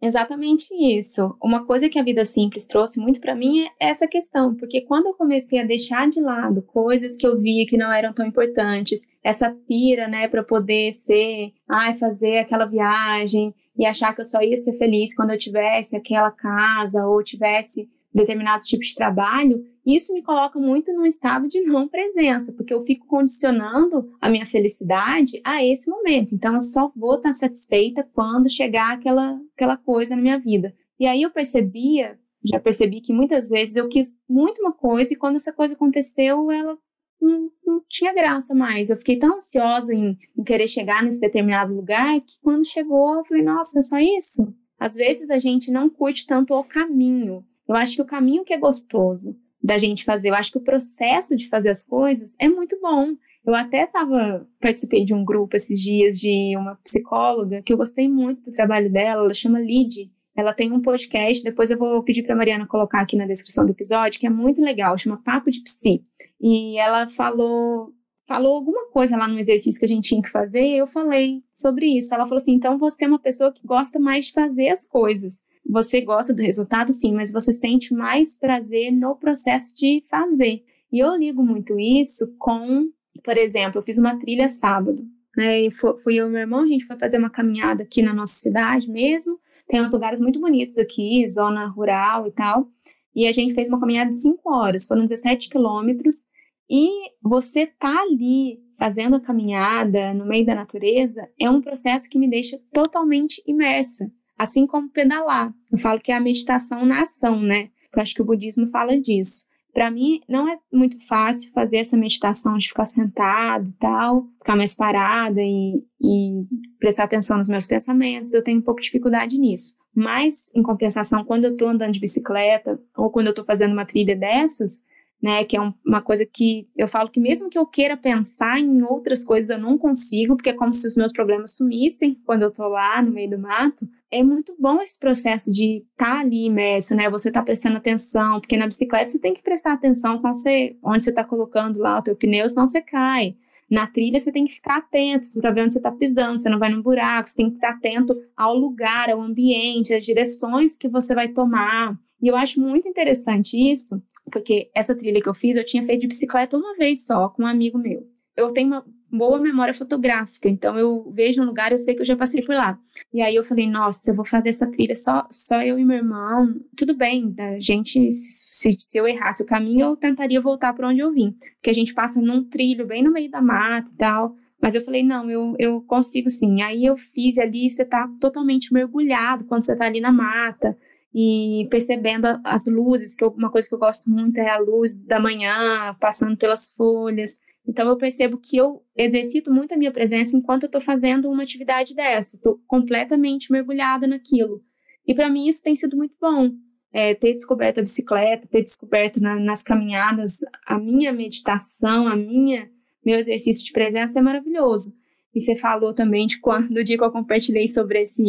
[0.01, 1.35] Exatamente isso.
[1.41, 5.07] Uma coisa que a vida simples trouxe muito para mim é essa questão, porque quando
[5.07, 9.01] eu comecei a deixar de lado coisas que eu via que não eram tão importantes,
[9.23, 14.41] essa pira, né, para poder ser, ai, fazer aquela viagem e achar que eu só
[14.41, 20.13] ia ser feliz quando eu tivesse aquela casa ou tivesse determinado tipo de trabalho, isso
[20.13, 25.41] me coloca muito num estado de não presença, porque eu fico condicionando a minha felicidade
[25.43, 26.33] a esse momento.
[26.33, 30.73] Então, eu só vou estar satisfeita quando chegar aquela, aquela coisa na minha vida.
[30.99, 35.17] E aí eu percebia, já percebi que muitas vezes eu quis muito uma coisa e
[35.17, 36.77] quando essa coisa aconteceu, ela
[37.21, 38.89] não, não tinha graça mais.
[38.89, 43.25] Eu fiquei tão ansiosa em, em querer chegar nesse determinado lugar que quando chegou, eu
[43.25, 44.53] falei, nossa, é só isso?
[44.79, 48.53] Às vezes a gente não curte tanto o caminho, eu acho que o caminho que
[48.53, 52.47] é gostoso da gente fazer, eu acho que o processo de fazer as coisas é
[52.47, 53.15] muito bom.
[53.45, 58.07] Eu até tava, participei de um grupo esses dias de uma psicóloga que eu gostei
[58.07, 60.11] muito do trabalho dela, ela chama Lid.
[60.35, 63.71] Ela tem um podcast, depois eu vou pedir para Mariana colocar aqui na descrição do
[63.71, 66.03] episódio, que é muito legal, chama Papo de Psi.
[66.41, 67.93] E ela falou
[68.27, 71.43] falou alguma coisa lá no exercício que a gente tinha que fazer, e eu falei
[71.51, 72.13] sobre isso.
[72.13, 75.43] Ela falou assim: "Então você é uma pessoa que gosta mais de fazer as coisas
[75.67, 80.63] você gosta do resultado, sim, mas você sente mais prazer no processo de fazer.
[80.91, 82.89] E eu ligo muito isso com,
[83.23, 85.03] por exemplo, eu fiz uma trilha sábado.
[85.35, 88.13] Né, e fui eu e meu irmão, a gente foi fazer uma caminhada aqui na
[88.13, 89.37] nossa cidade mesmo.
[89.67, 92.69] Tem uns lugares muito bonitos aqui, zona rural e tal.
[93.13, 96.23] E a gente fez uma caminhada de 5 horas, foram 17 quilômetros.
[96.69, 96.87] E
[97.21, 102.29] você tá ali fazendo a caminhada no meio da natureza é um processo que me
[102.29, 104.09] deixa totalmente imersa.
[104.37, 105.53] Assim como pedalar.
[105.71, 107.69] Eu falo que é a meditação na ação, né?
[107.95, 109.45] Eu acho que o budismo fala disso.
[109.73, 114.55] Para mim, não é muito fácil fazer essa meditação de ficar sentado e tal, ficar
[114.55, 116.45] mais parada e, e
[116.79, 118.33] prestar atenção nos meus pensamentos.
[118.33, 119.77] Eu tenho um pouco de dificuldade nisso.
[119.93, 123.85] Mas, em compensação, quando eu estou andando de bicicleta ou quando eu estou fazendo uma
[123.85, 124.81] trilha dessas,
[125.21, 125.43] né?
[125.43, 128.83] Que é um, uma coisa que eu falo que mesmo que eu queira pensar em
[128.83, 132.51] outras coisas, eu não consigo, porque é como se os meus problemas sumissem quando eu
[132.51, 133.87] tô lá no meio do mato.
[134.15, 137.09] É muito bom esse processo de estar tá ali imerso, né?
[137.09, 141.03] Você tá prestando atenção, porque na bicicleta você tem que prestar atenção, senão você, onde
[141.03, 143.35] você tá colocando lá o teu pneu, senão você cai.
[143.69, 146.57] Na trilha você tem que ficar atento para ver onde você está pisando, você não
[146.57, 150.87] vai no buraco, você tem que estar atento ao lugar, ao ambiente, às direções que
[150.87, 151.99] você vai tomar.
[152.21, 154.01] E eu acho muito interessante isso,
[154.31, 157.43] porque essa trilha que eu fiz, eu tinha feito de bicicleta uma vez só, com
[157.43, 158.07] um amigo meu.
[158.37, 162.05] Eu tenho uma boa memória fotográfica, então eu vejo um lugar, eu sei que eu
[162.05, 162.77] já passei por lá.
[163.13, 165.97] E aí eu falei, nossa, eu vou fazer essa trilha só, só eu e meu
[165.97, 166.55] irmão.
[166.75, 170.99] Tudo bem, a gente, se, se eu errasse o caminho, eu tentaria voltar para onde
[170.99, 171.35] eu vim.
[171.55, 174.35] Porque a gente passa num trilho bem no meio da mata e tal.
[174.61, 176.61] Mas eu falei, não, eu, eu consigo sim.
[176.61, 180.77] Aí eu fiz ali, você tá totalmente mergulhado quando você tá ali na mata
[181.13, 185.19] e percebendo as luzes, que uma coisa que eu gosto muito é a luz da
[185.19, 187.39] manhã passando pelas folhas.
[187.67, 191.43] Então eu percebo que eu exercito muito a minha presença enquanto eu estou fazendo uma
[191.43, 194.63] atividade dessa, estou completamente mergulhada naquilo.
[195.07, 196.51] E para mim isso tem sido muito bom.
[196.91, 202.69] É, ter descoberto a bicicleta, ter descoberto na, nas caminhadas a minha meditação, a minha
[203.05, 204.95] meu exercício de presença é maravilhoso.
[205.33, 208.23] E você falou também de quando do dia que eu compartilhei sobre esse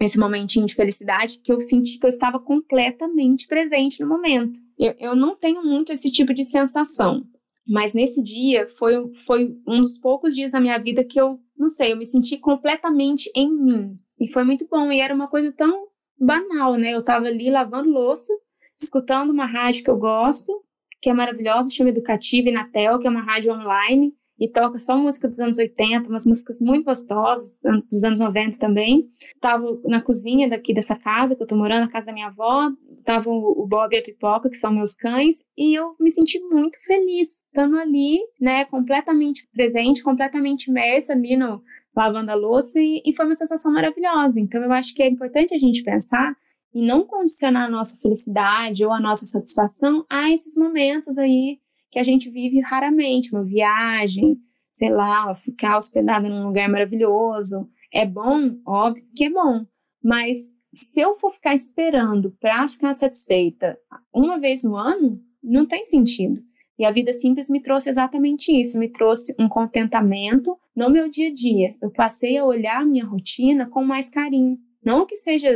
[0.00, 4.58] esse momentinho de felicidade, que eu senti que eu estava completamente presente no momento.
[4.78, 7.24] Eu, eu não tenho muito esse tipo de sensação.
[7.66, 11.68] Mas nesse dia foi, foi um dos poucos dias na minha vida que eu, não
[11.68, 13.98] sei, eu me senti completamente em mim.
[14.20, 14.90] E foi muito bom.
[14.92, 16.94] E era uma coisa tão banal, né?
[16.94, 18.32] Eu tava ali lavando louça,
[18.80, 20.64] escutando uma rádio que eu gosto,
[21.00, 25.28] que é maravilhosa, chama Educativa Inatel, que é uma rádio online e toca só música
[25.28, 29.08] dos anos 80, umas músicas muito gostosas, dos anos 90 também.
[29.40, 32.70] Tava na cozinha daqui dessa casa, que eu tô morando, na casa da minha avó,
[33.04, 36.78] tava o Bob e a Pipoca, que são meus cães, e eu me senti muito
[36.84, 41.62] feliz, estando ali, né, completamente presente, completamente imersa ali no
[41.96, 44.40] lavando a louça, e, e foi uma sensação maravilhosa.
[44.40, 46.34] Então eu acho que é importante a gente pensar
[46.74, 51.60] e não condicionar a nossa felicidade ou a nossa satisfação a esses momentos aí
[51.94, 54.36] que a gente vive raramente, uma viagem,
[54.72, 57.68] sei lá, ficar hospedada num lugar maravilhoso.
[57.92, 58.56] É bom?
[58.66, 59.64] Óbvio que é bom,
[60.02, 60.36] mas
[60.72, 63.78] se eu for ficar esperando para ficar satisfeita
[64.12, 66.42] uma vez no ano, não tem sentido.
[66.76, 71.28] E a vida simples me trouxe exatamente isso, me trouxe um contentamento no meu dia
[71.28, 71.76] a dia.
[71.80, 74.58] Eu passei a olhar minha rotina com mais carinho.
[74.84, 75.54] Não que seja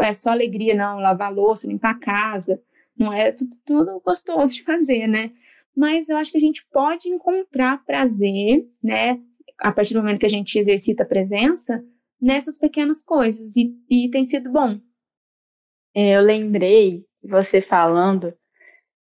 [0.00, 2.58] é, só alegria, não, lavar louça, limpar a casa,
[2.98, 5.30] não é tudo, tudo gostoso de fazer, né?
[5.76, 9.20] Mas eu acho que a gente pode encontrar prazer, né,
[9.60, 11.82] a partir do momento que a gente exercita a presença,
[12.20, 14.78] nessas pequenas coisas, e, e tem sido bom.
[15.94, 18.34] É, eu lembrei, você falando,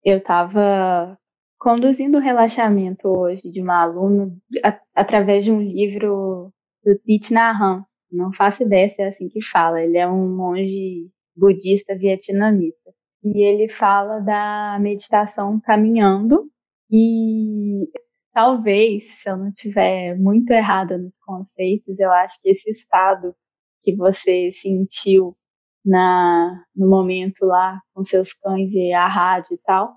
[0.03, 1.17] eu estava
[1.57, 6.51] conduzindo o relaxamento hoje de uma aluna a, através de um livro
[6.83, 7.83] do Thich Nhat.
[8.11, 9.81] Não faço ideia se é assim que fala.
[9.81, 12.93] Ele é um monge budista vietnamita.
[13.23, 16.51] E ele fala da meditação caminhando
[16.93, 17.89] e
[18.33, 23.35] talvez, se eu não tiver muito errada nos conceitos, eu acho que esse estado
[23.81, 25.35] que você sentiu
[25.85, 29.95] na no momento lá com seus cães e a rádio e tal,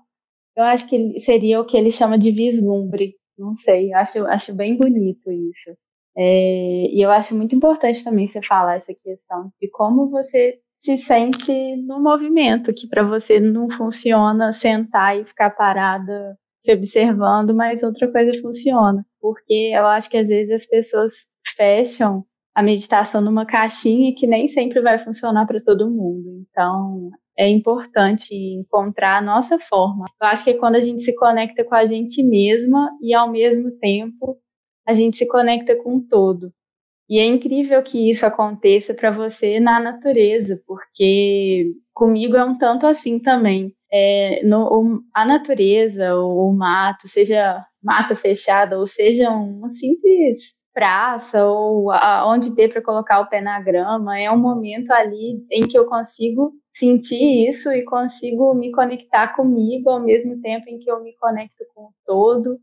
[0.55, 3.15] eu acho que seria o que ele chama de vislumbre.
[3.37, 5.77] Não sei, acho acho bem bonito isso.
[6.17, 10.97] É, e eu acho muito importante também você falar essa questão de como você se
[10.97, 17.81] sente no movimento, que para você não funciona sentar e ficar parada se observando, mas
[17.81, 19.05] outra coisa funciona.
[19.21, 21.13] Porque eu acho que às vezes as pessoas
[21.55, 26.45] fecham a meditação numa caixinha que nem sempre vai funcionar para todo mundo.
[26.49, 30.05] Então, é importante encontrar a nossa forma.
[30.21, 33.31] Eu acho que é quando a gente se conecta com a gente mesma e, ao
[33.31, 34.37] mesmo tempo,
[34.85, 36.51] a gente se conecta com o todo.
[37.09, 42.85] E é incrível que isso aconteça para você na natureza, porque comigo é um tanto
[42.85, 49.69] assim também é, no, a natureza, o, o mato, seja mata fechada, ou seja uma
[49.71, 54.91] simples praça, ou a, onde dê para colocar o pé na grama, é um momento
[54.91, 60.69] ali em que eu consigo sentir isso e consigo me conectar comigo ao mesmo tempo
[60.69, 62.59] em que eu me conecto com o todo.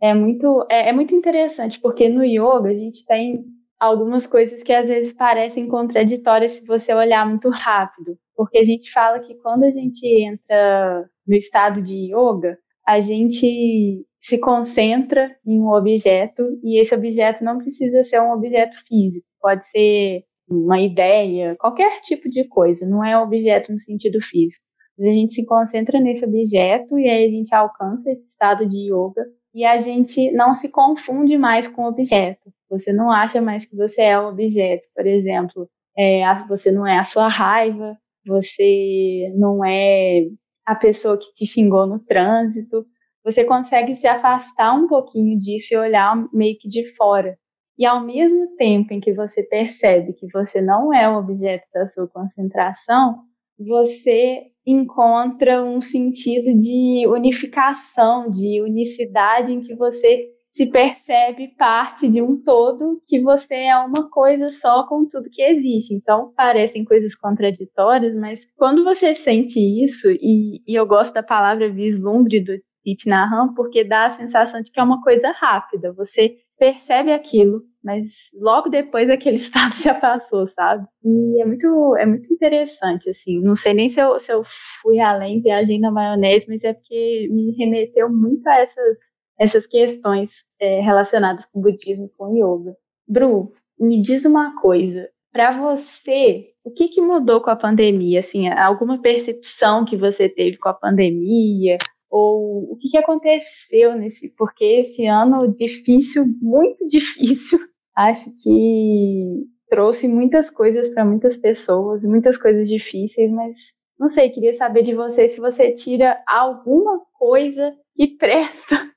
[0.00, 3.44] É muito, é, é muito interessante, porque no yoga a gente tem
[3.78, 8.92] algumas coisas que às vezes parecem contraditórias se você olhar muito rápido porque a gente
[8.92, 15.60] fala que quando a gente entra no estado de yoga, a gente se concentra em
[15.60, 21.56] um objeto e esse objeto não precisa ser um objeto físico, pode ser uma ideia,
[21.58, 24.64] qualquer tipo de coisa, não é um objeto no sentido físico.
[24.96, 28.92] Mas a gente se concentra nesse objeto e aí a gente alcança esse estado de
[28.92, 32.52] yoga e a gente não se confunde mais com o objeto.
[32.70, 34.84] Você não acha mais que você é o objeto.
[34.94, 40.22] Por exemplo, é, você não é a sua raiva, você não é
[40.66, 42.84] a pessoa que te xingou no trânsito,
[43.24, 47.38] você consegue se afastar um pouquinho disso e olhar meio que de fora.
[47.78, 51.86] E ao mesmo tempo em que você percebe que você não é o objeto da
[51.86, 53.20] sua concentração,
[53.58, 62.22] você encontra um sentido de unificação, de unicidade em que você se percebe parte de
[62.22, 65.92] um todo que você é uma coisa só com tudo que existe.
[65.92, 71.70] Então, parecem coisas contraditórias, mas quando você sente isso, e, e eu gosto da palavra
[71.70, 72.52] vislumbre do
[72.86, 75.92] Itinahan, porque dá a sensação de que é uma coisa rápida.
[75.92, 80.86] Você percebe aquilo, mas logo depois aquele estado já passou, sabe?
[81.04, 83.42] E é muito, é muito interessante, assim.
[83.42, 84.42] Não sei nem se eu, se eu
[84.80, 88.96] fui além, viajei na maionese, mas é porque me remeteu muito a essas
[89.38, 92.76] essas questões é, relacionadas com o budismo com o yoga.
[93.06, 95.08] Bru, me diz uma coisa.
[95.32, 98.20] Para você, o que, que mudou com a pandemia?
[98.20, 101.76] Assim, alguma percepção que você teve com a pandemia?
[102.10, 104.30] Ou o que, que aconteceu nesse?
[104.30, 107.58] Porque esse ano difícil, muito difícil,
[107.94, 113.56] acho que trouxe muitas coisas para muitas pessoas, muitas coisas difíceis, mas
[113.98, 118.90] não sei, queria saber de você se você tira alguma coisa que presta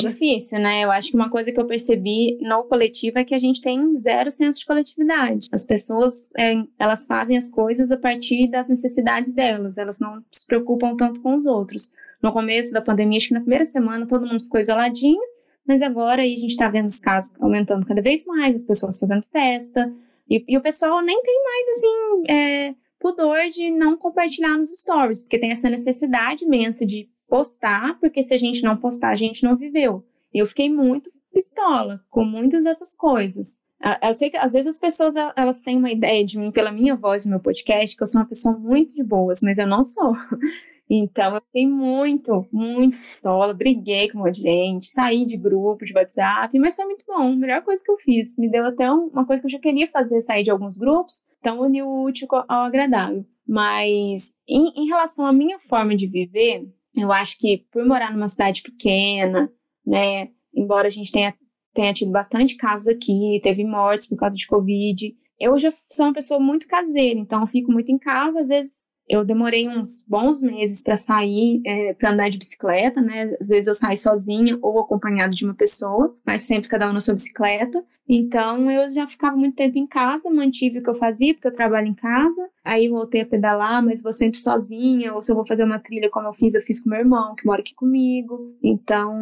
[0.00, 0.82] Difícil, né?
[0.82, 3.96] Eu acho que uma coisa que eu percebi no coletivo é que a gente tem
[3.96, 5.48] zero senso de coletividade.
[5.52, 10.46] As pessoas, é, elas fazem as coisas a partir das necessidades delas, elas não se
[10.46, 11.92] preocupam tanto com os outros.
[12.20, 15.20] No começo da pandemia, acho que na primeira semana todo mundo ficou isoladinho,
[15.66, 18.98] mas agora aí a gente está vendo os casos aumentando cada vez mais, as pessoas
[18.98, 19.92] fazendo festa,
[20.28, 25.22] e, e o pessoal nem tem mais, assim, é, pudor de não compartilhar nos stories,
[25.22, 29.42] porque tem essa necessidade imensa de postar, porque se a gente não postar, a gente
[29.42, 30.04] não viveu.
[30.32, 33.60] Eu fiquei muito pistola com muitas dessas coisas.
[34.00, 36.94] Eu sei que às vezes as pessoas elas têm uma ideia de mim pela minha
[36.94, 39.82] voz no meu podcast, que eu sou uma pessoa muito de boas, mas eu não
[39.82, 40.12] sou.
[40.86, 45.82] Então eu fiquei muito, muito pistola, briguei com um monte de gente, saí de grupo
[45.82, 48.36] de WhatsApp, mas foi muito bom, a melhor coisa que eu fiz.
[48.36, 51.58] Me deu até uma coisa que eu já queria fazer, sair de alguns grupos, então
[51.58, 53.24] uniu o útil ao agradável.
[53.48, 58.28] Mas em, em relação à minha forma de viver, eu acho que por morar numa
[58.28, 59.50] cidade pequena,
[59.86, 61.34] né, embora a gente tenha,
[61.72, 66.14] tenha tido bastante casos aqui, teve mortes por causa de Covid, eu já sou uma
[66.14, 70.40] pessoa muito caseira, então eu fico muito em casa, às vezes eu demorei uns bons
[70.40, 73.34] meses para sair, é, para andar de bicicleta, né?
[73.40, 77.00] Às vezes eu saio sozinha ou acompanhado de uma pessoa, mas sempre cada um na
[77.00, 77.84] sua bicicleta.
[78.08, 81.54] Então eu já ficava muito tempo em casa, mantive o que eu fazia, porque eu
[81.54, 82.48] trabalho em casa.
[82.64, 86.10] Aí voltei a pedalar, mas vou sempre sozinha, ou se eu vou fazer uma trilha
[86.10, 88.56] como eu fiz, eu fiz com meu irmão, que mora aqui comigo.
[88.62, 89.20] Então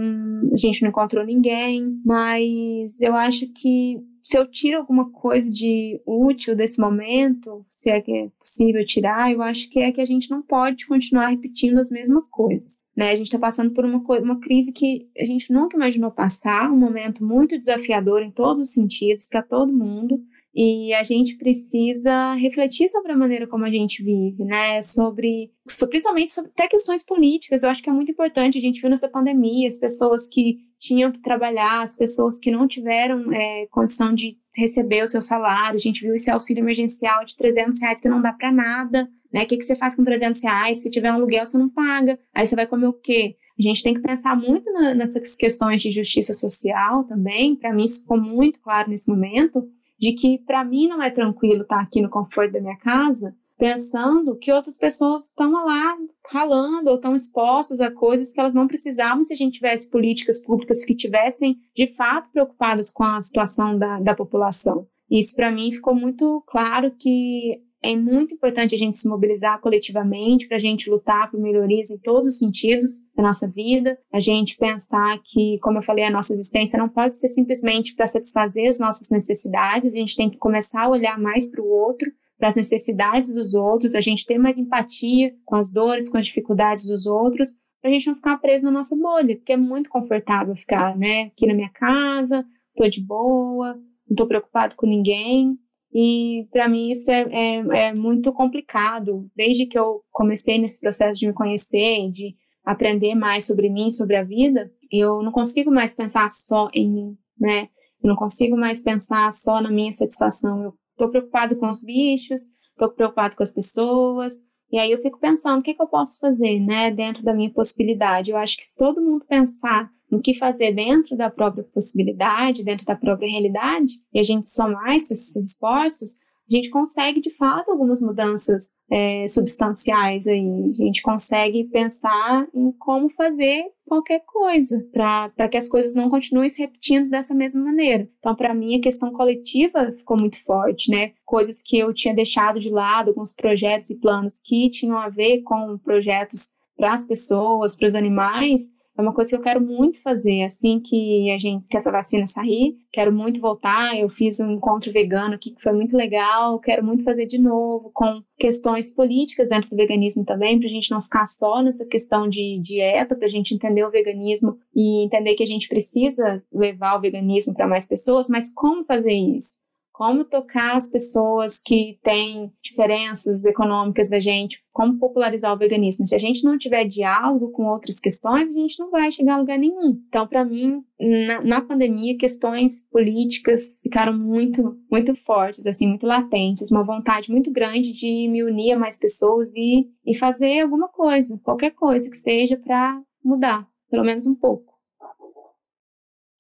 [0.52, 6.00] a gente não encontrou ninguém, mas eu acho que se eu tiro alguma coisa de
[6.06, 10.06] útil desse momento, se é que é possível tirar, eu acho que é que a
[10.06, 12.88] gente não pode continuar repetindo as mesmas coisas.
[12.96, 13.10] Né?
[13.10, 16.78] A gente está passando por uma, uma crise que a gente nunca imaginou passar, um
[16.78, 20.22] momento muito desafiador em todos os sentidos, para todo mundo,
[20.54, 24.80] e a gente precisa refletir sobre a maneira como a gente vive, né?
[24.82, 25.50] Sobre,
[25.88, 27.62] principalmente sobre até questões políticas.
[27.62, 28.58] Eu acho que é muito importante.
[28.58, 32.66] A gente viu nessa pandemia as pessoas que tinham que trabalhar, as pessoas que não
[32.66, 35.76] tiveram é, condição de receber o seu salário.
[35.76, 39.44] A gente viu esse auxílio emergencial de 300 reais que não dá para nada, né?
[39.44, 40.82] O que, que você faz com 300 reais?
[40.82, 42.18] Se tiver um aluguel, você não paga.
[42.34, 43.36] Aí você vai comer o quê?
[43.56, 47.54] A gente tem que pensar muito na, nessas questões de justiça social também.
[47.54, 49.62] Para mim, isso ficou muito claro nesse momento,
[50.00, 54.36] de que para mim não é tranquilo estar aqui no conforto da minha casa, pensando
[54.36, 55.96] que outras pessoas estão lá
[56.32, 60.42] ralando ou estão expostas a coisas que elas não precisavam se a gente tivesse políticas
[60.42, 64.88] públicas que tivessem de fato preocupadas com a situação da, da população.
[65.08, 70.48] Isso para mim ficou muito claro que é muito importante a gente se mobilizar coletivamente
[70.48, 74.56] para a gente lutar por melhorias em todos os sentidos da nossa vida, a gente
[74.56, 78.80] pensar que, como eu falei, a nossa existência não pode ser simplesmente para satisfazer as
[78.80, 82.10] nossas necessidades, a gente tem que começar a olhar mais para o outro
[82.42, 86.26] para as necessidades dos outros, a gente ter mais empatia com as dores, com as
[86.26, 89.88] dificuldades dos outros, para a gente não ficar preso na nossa bolha, porque é muito
[89.88, 93.76] confortável ficar, né, aqui na minha casa, tô de boa,
[94.08, 95.56] não tô preocupado com ninguém.
[95.94, 99.30] E para mim isso é, é, é, muito complicado.
[99.36, 102.34] Desde que eu comecei nesse processo de me conhecer, de
[102.64, 107.16] aprender mais sobre mim, sobre a vida, eu não consigo mais pensar só em mim,
[107.38, 107.68] né?
[108.02, 110.60] Eu não consigo mais pensar só na minha satisfação.
[110.60, 114.42] Eu Estou preocupado com os bichos, estou preocupado com as pessoas.
[114.70, 117.52] E aí eu fico pensando, o que, que eu posso fazer, né, dentro da minha
[117.52, 118.30] possibilidade?
[118.30, 122.86] Eu acho que se todo mundo pensar no que fazer dentro da própria possibilidade, dentro
[122.86, 126.16] da própria realidade, e a gente somar esses esforços,
[126.50, 130.46] a gente consegue, de fato, algumas mudanças é, substanciais aí.
[130.68, 136.48] A gente consegue pensar em como fazer qualquer coisa para que as coisas não continuem
[136.48, 138.08] se repetindo dessa mesma maneira.
[138.18, 141.12] Então, para mim, a questão coletiva ficou muito forte, né?
[141.26, 145.42] Coisas que eu tinha deixado de lado, alguns projetos e planos que tinham a ver
[145.42, 150.02] com projetos para as pessoas, para os animais, é uma coisa que eu quero muito
[150.02, 152.76] fazer assim que a gente que essa vacina sair.
[152.92, 153.98] Quero muito voltar.
[153.98, 156.58] Eu fiz um encontro vegano aqui que foi muito legal.
[156.60, 160.90] Quero muito fazer de novo com questões políticas dentro do veganismo também, para a gente
[160.90, 165.34] não ficar só nessa questão de dieta, para a gente entender o veganismo e entender
[165.34, 168.28] que a gente precisa levar o veganismo para mais pessoas.
[168.28, 169.61] Mas como fazer isso?
[170.02, 176.04] Como tocar as pessoas que têm diferenças econômicas da gente, como popularizar o veganismo.
[176.04, 179.38] Se a gente não tiver diálogo com outras questões, a gente não vai chegar a
[179.38, 180.02] lugar nenhum.
[180.08, 186.72] Então, para mim, na, na, pandemia, questões políticas ficaram muito, muito fortes, assim, muito latentes,
[186.72, 191.38] uma vontade muito grande de me unir a mais pessoas e, e fazer alguma coisa,
[191.44, 194.71] qualquer coisa que seja para mudar, pelo menos um pouco.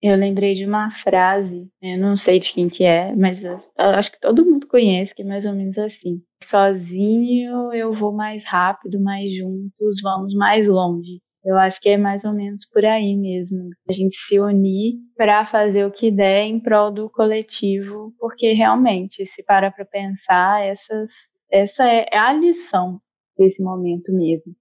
[0.02, 4.10] Eu lembrei de uma frase, eu não sei de quem que é, mas eu, acho
[4.10, 6.20] que todo mundo conhece, que é mais ou menos assim.
[6.42, 11.20] Sozinho eu vou mais rápido, mas juntos vamos mais longe.
[11.44, 13.70] Eu acho que é mais ou menos por aí mesmo.
[13.88, 19.24] A gente se unir para fazer o que der em prol do coletivo, porque realmente,
[19.24, 21.10] se para para pensar, essas,
[21.48, 23.00] essa é a lição
[23.38, 24.52] desse momento mesmo.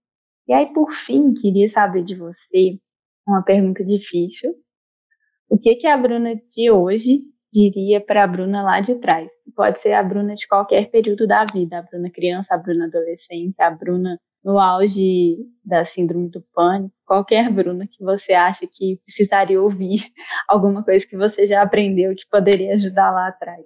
[0.48, 2.80] E aí, por fim, queria saber de você
[3.28, 4.54] uma pergunta difícil.
[5.52, 9.30] O que, que a Bruna de hoje diria para a Bruna lá de trás?
[9.54, 13.62] Pode ser a Bruna de qualquer período da vida, a Bruna criança, a Bruna adolescente,
[13.62, 19.62] a Bruna no auge da síndrome do pânico, qualquer Bruna que você acha que precisaria
[19.62, 20.00] ouvir
[20.48, 23.66] alguma coisa que você já aprendeu que poderia ajudar lá atrás.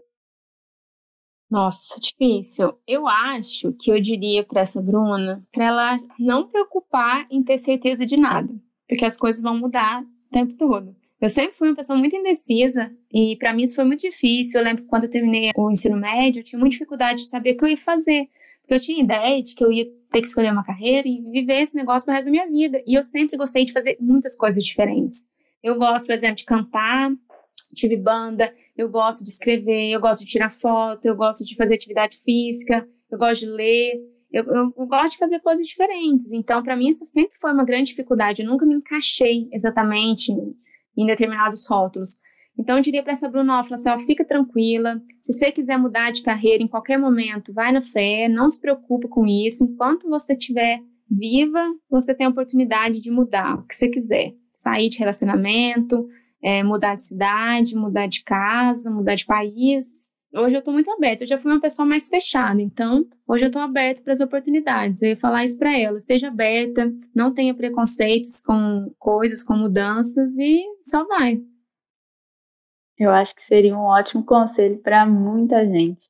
[1.48, 2.80] Nossa, difícil.
[2.88, 8.08] Eu acho que eu diria para essa Bruna para ela não preocupar em ter certeza
[8.08, 8.52] de nada,
[8.90, 11.05] porque as coisas vão mudar o tempo todo.
[11.22, 14.60] Eu sempre fui uma pessoa muito indecisa e para mim isso foi muito difícil.
[14.60, 17.54] Eu lembro que quando eu terminei o ensino médio, eu tinha muita dificuldade de saber
[17.54, 18.28] o que eu ia fazer,
[18.62, 21.62] porque eu tinha ideia de que eu ia ter que escolher uma carreira e viver
[21.62, 22.82] esse negócio pro resto da minha vida.
[22.86, 25.30] E eu sempre gostei de fazer muitas coisas diferentes.
[25.64, 27.12] Eu gosto, por exemplo, de cantar,
[27.74, 31.76] tive banda, eu gosto de escrever, eu gosto de tirar foto, eu gosto de fazer
[31.76, 34.02] atividade física, eu gosto de ler,
[34.32, 36.32] eu, eu, eu gosto de fazer coisas diferentes.
[36.32, 38.42] Então, para mim, isso sempre foi uma grande dificuldade.
[38.42, 40.34] Eu nunca me encaixei exatamente
[40.98, 42.20] em, determinados rótulos.
[42.58, 45.02] Então, eu diria para essa Bruna, assim, ó, fica tranquila.
[45.20, 49.10] Se você quiser mudar de carreira em qualquer momento, vai na fé, não se preocupe
[49.10, 49.66] com isso.
[49.66, 50.80] Enquanto você estiver
[51.10, 54.34] viva, você tem a oportunidade de mudar o que você quiser.
[54.54, 56.08] Sair de relacionamento,
[56.42, 60.10] é, mudar de cidade, mudar de casa, mudar de país.
[60.38, 61.24] Hoje eu estou muito aberta.
[61.24, 65.02] Eu já fui uma pessoa mais fechada, então hoje eu estou aberta para as oportunidades.
[65.02, 70.38] Eu ia falar isso para ela: esteja aberta, não tenha preconceitos com coisas, com mudanças
[70.38, 71.40] e só vai.
[72.98, 76.10] Eu acho que seria um ótimo conselho para muita gente,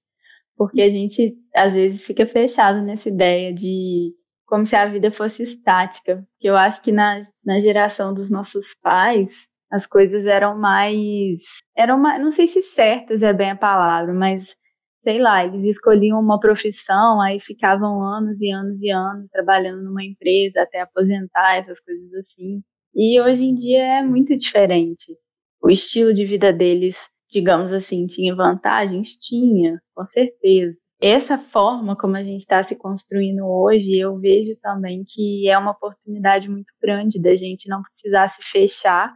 [0.55, 4.11] porque a gente às vezes fica fechado nessa ideia de
[4.47, 6.27] como se a vida fosse estática.
[6.31, 11.41] Porque eu acho que na, na geração dos nossos pais, as coisas eram mais.
[11.75, 14.55] eram mais, não sei se certas é bem a palavra, mas
[15.03, 20.03] sei lá, eles escolhiam uma profissão, aí ficavam anos e anos e anos trabalhando numa
[20.03, 22.61] empresa até aposentar, essas coisas assim.
[22.93, 25.15] E hoje em dia é muito diferente
[25.61, 29.15] o estilo de vida deles, digamos assim, tinha vantagens?
[29.17, 30.77] Tinha, com certeza.
[31.01, 35.71] Essa forma como a gente está se construindo hoje, eu vejo também que é uma
[35.71, 39.13] oportunidade muito grande da gente não precisar se fechar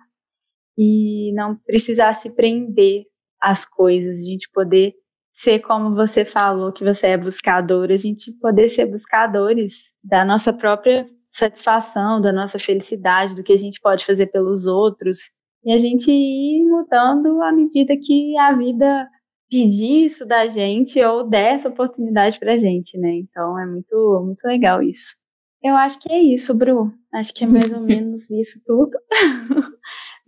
[0.79, 3.03] e não precisar se prender
[3.41, 4.93] às coisas, a gente poder
[5.33, 10.53] ser como você falou que você é buscador, a gente poder ser buscadores da nossa
[10.53, 15.19] própria satisfação, da nossa felicidade, do que a gente pode fazer pelos outros
[15.65, 19.09] e a gente ir mudando à medida que a vida
[19.49, 23.15] pedir isso da gente ou der essa oportunidade pra gente, né?
[23.15, 25.17] Então é muito, muito legal isso.
[25.61, 26.93] Eu acho que é isso, Bru.
[27.13, 28.97] Acho que é mais ou menos isso tudo.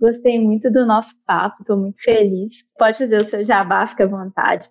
[0.02, 2.66] Gostei muito do nosso papo, estou muito feliz.
[2.76, 4.68] Pode fazer o seu jabá, fica à vontade.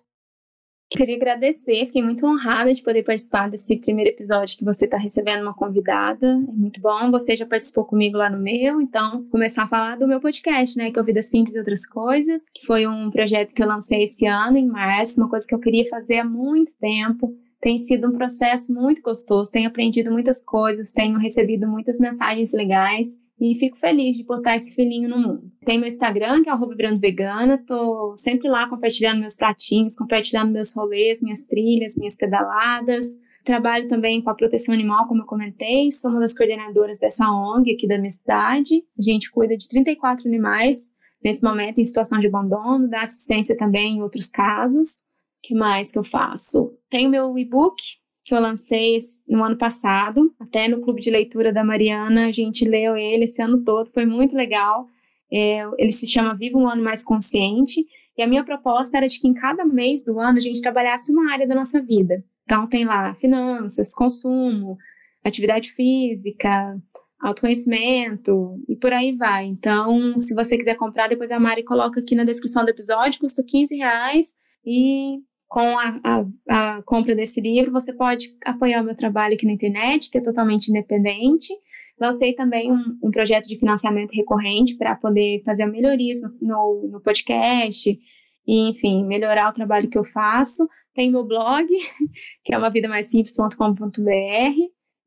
[0.89, 5.43] Queria agradecer, fiquei muito honrada de poder participar desse primeiro episódio que você está recebendo
[5.43, 6.27] uma convidada.
[6.27, 10.05] É muito bom, você já participou comigo lá no meu, então começar a falar do
[10.05, 10.91] meu podcast, né?
[10.91, 14.03] Que é o Vida Simples e Outras Coisas, que foi um projeto que eu lancei
[14.03, 17.33] esse ano, em março, uma coisa que eu queria fazer há muito tempo.
[17.61, 23.20] Tem sido um processo muito gostoso, tenho aprendido muitas coisas, tenho recebido muitas mensagens legais
[23.41, 25.51] e fico feliz de botar esse filhinho no mundo.
[25.65, 30.71] Tem meu Instagram, que é o Vegana, tô sempre lá compartilhando meus pratinhos, compartilhando meus
[30.73, 33.05] rolês, minhas trilhas, minhas pedaladas.
[33.43, 37.71] Trabalho também com a proteção animal, como eu comentei, sou uma das coordenadoras dessa ONG
[37.71, 38.83] aqui da minha cidade.
[38.97, 40.91] A gente cuida de 34 animais
[41.23, 44.97] nesse momento em situação de abandono, dá assistência também em outros casos.
[44.97, 46.77] O que mais que eu faço?
[46.91, 47.81] Tenho meu e-book,
[48.23, 48.97] que eu lancei
[49.27, 53.41] no ano passado, até no clube de leitura da Mariana, a gente leu ele esse
[53.41, 54.87] ano todo, foi muito legal.
[55.31, 57.85] É, ele se chama Viva um Ano Mais Consciente,
[58.17, 61.11] e a minha proposta era de que em cada mês do ano a gente trabalhasse
[61.11, 62.23] uma área da nossa vida.
[62.43, 64.77] Então tem lá finanças, consumo,
[65.23, 66.77] atividade física,
[67.21, 69.45] autoconhecimento e por aí vai.
[69.45, 73.43] Então, se você quiser comprar, depois a Mari coloca aqui na descrição do episódio, custa
[73.43, 74.33] 15 reais
[74.65, 75.19] e
[75.51, 79.51] com a, a, a, compra desse livro, você pode apoiar o meu trabalho aqui na
[79.51, 81.53] internet, que é totalmente independente.
[81.99, 87.01] Lancei também um, um projeto de financiamento recorrente para poder fazer melhorias no, no, no
[87.01, 87.99] podcast,
[88.47, 90.65] e, enfim, melhorar o trabalho que eu faço.
[90.95, 91.67] Tem meu blog,
[92.45, 94.57] que é uma vida mais simples.com.br,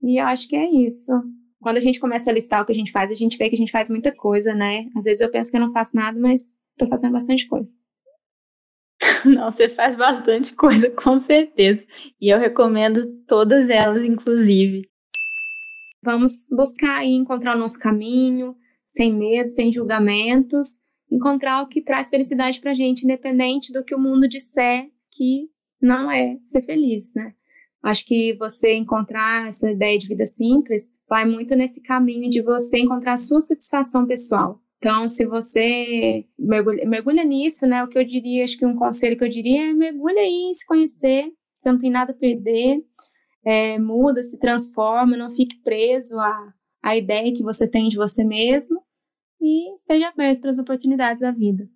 [0.02, 1.10] e eu acho que é isso.
[1.58, 3.54] Quando a gente começa a listar o que a gente faz, a gente vê que
[3.54, 4.90] a gente faz muita coisa, né?
[4.94, 7.74] Às vezes eu penso que eu não faço nada, mas estou fazendo bastante coisa.
[9.34, 11.84] Não, você faz bastante coisa, com certeza.
[12.20, 14.88] E eu recomendo todas elas, inclusive.
[16.02, 18.54] Vamos buscar e encontrar o nosso caminho,
[18.86, 20.78] sem medo, sem julgamentos,
[21.10, 25.48] encontrar o que traz felicidade pra gente, independente do que o mundo disser que
[25.80, 27.32] não é ser feliz, né?
[27.82, 32.78] Acho que você encontrar essa ideia de vida simples vai muito nesse caminho de você
[32.78, 34.63] encontrar a sua satisfação pessoal.
[34.84, 37.82] Então, se você mergulha, mergulha nisso, né?
[37.82, 40.52] O que eu diria, acho que um conselho que eu diria é mergulha aí em
[40.52, 42.84] se conhecer, você não tem nada a perder,
[43.46, 48.22] é, muda, se transforma, não fique preso à, à ideia que você tem de você
[48.22, 48.78] mesmo
[49.40, 51.66] e esteja aberto para as oportunidades da vida.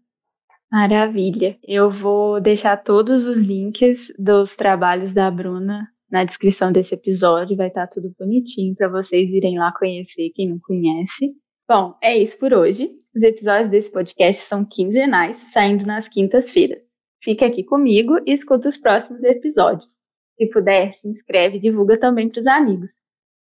[0.70, 1.58] Maravilha.
[1.66, 7.68] Eu vou deixar todos os links dos trabalhos da Bruna na descrição desse episódio, vai
[7.68, 11.34] estar tudo bonitinho para vocês irem lá conhecer quem não conhece.
[11.68, 12.90] Bom, é isso por hoje.
[13.14, 16.82] Os episódios desse podcast são quinzenais, saindo nas quintas-feiras.
[17.22, 19.98] Fique aqui comigo e escuta os próximos episódios.
[20.38, 22.92] Se puder, se inscreve e divulga também para os amigos.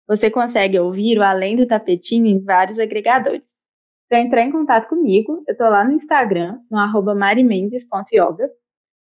[0.08, 3.54] Você consegue ouvir o Além do Tapetinho em vários agregadores.
[4.10, 8.50] Para entrar em contato comigo, eu estou lá no Instagram, no arroba marimendes.yoga,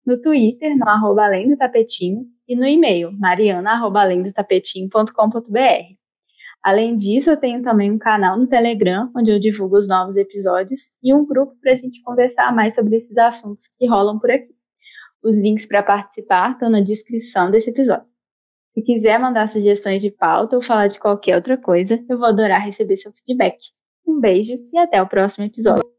[0.05, 6.04] no Twitter, no arroba além do tapetinho, e no e-mail, mariana.alemdotapetinho.com.br.
[6.65, 10.91] Além disso, eu tenho também um canal no Telegram, onde eu divulgo os novos episódios,
[11.03, 14.51] e um grupo para a gente conversar mais sobre esses assuntos que rolam por aqui.
[15.23, 18.07] Os links para participar estão na descrição desse episódio.
[18.71, 22.65] Se quiser mandar sugestões de pauta ou falar de qualquer outra coisa, eu vou adorar
[22.65, 23.57] receber seu feedback.
[24.03, 25.94] Um beijo e até o próximo episódio.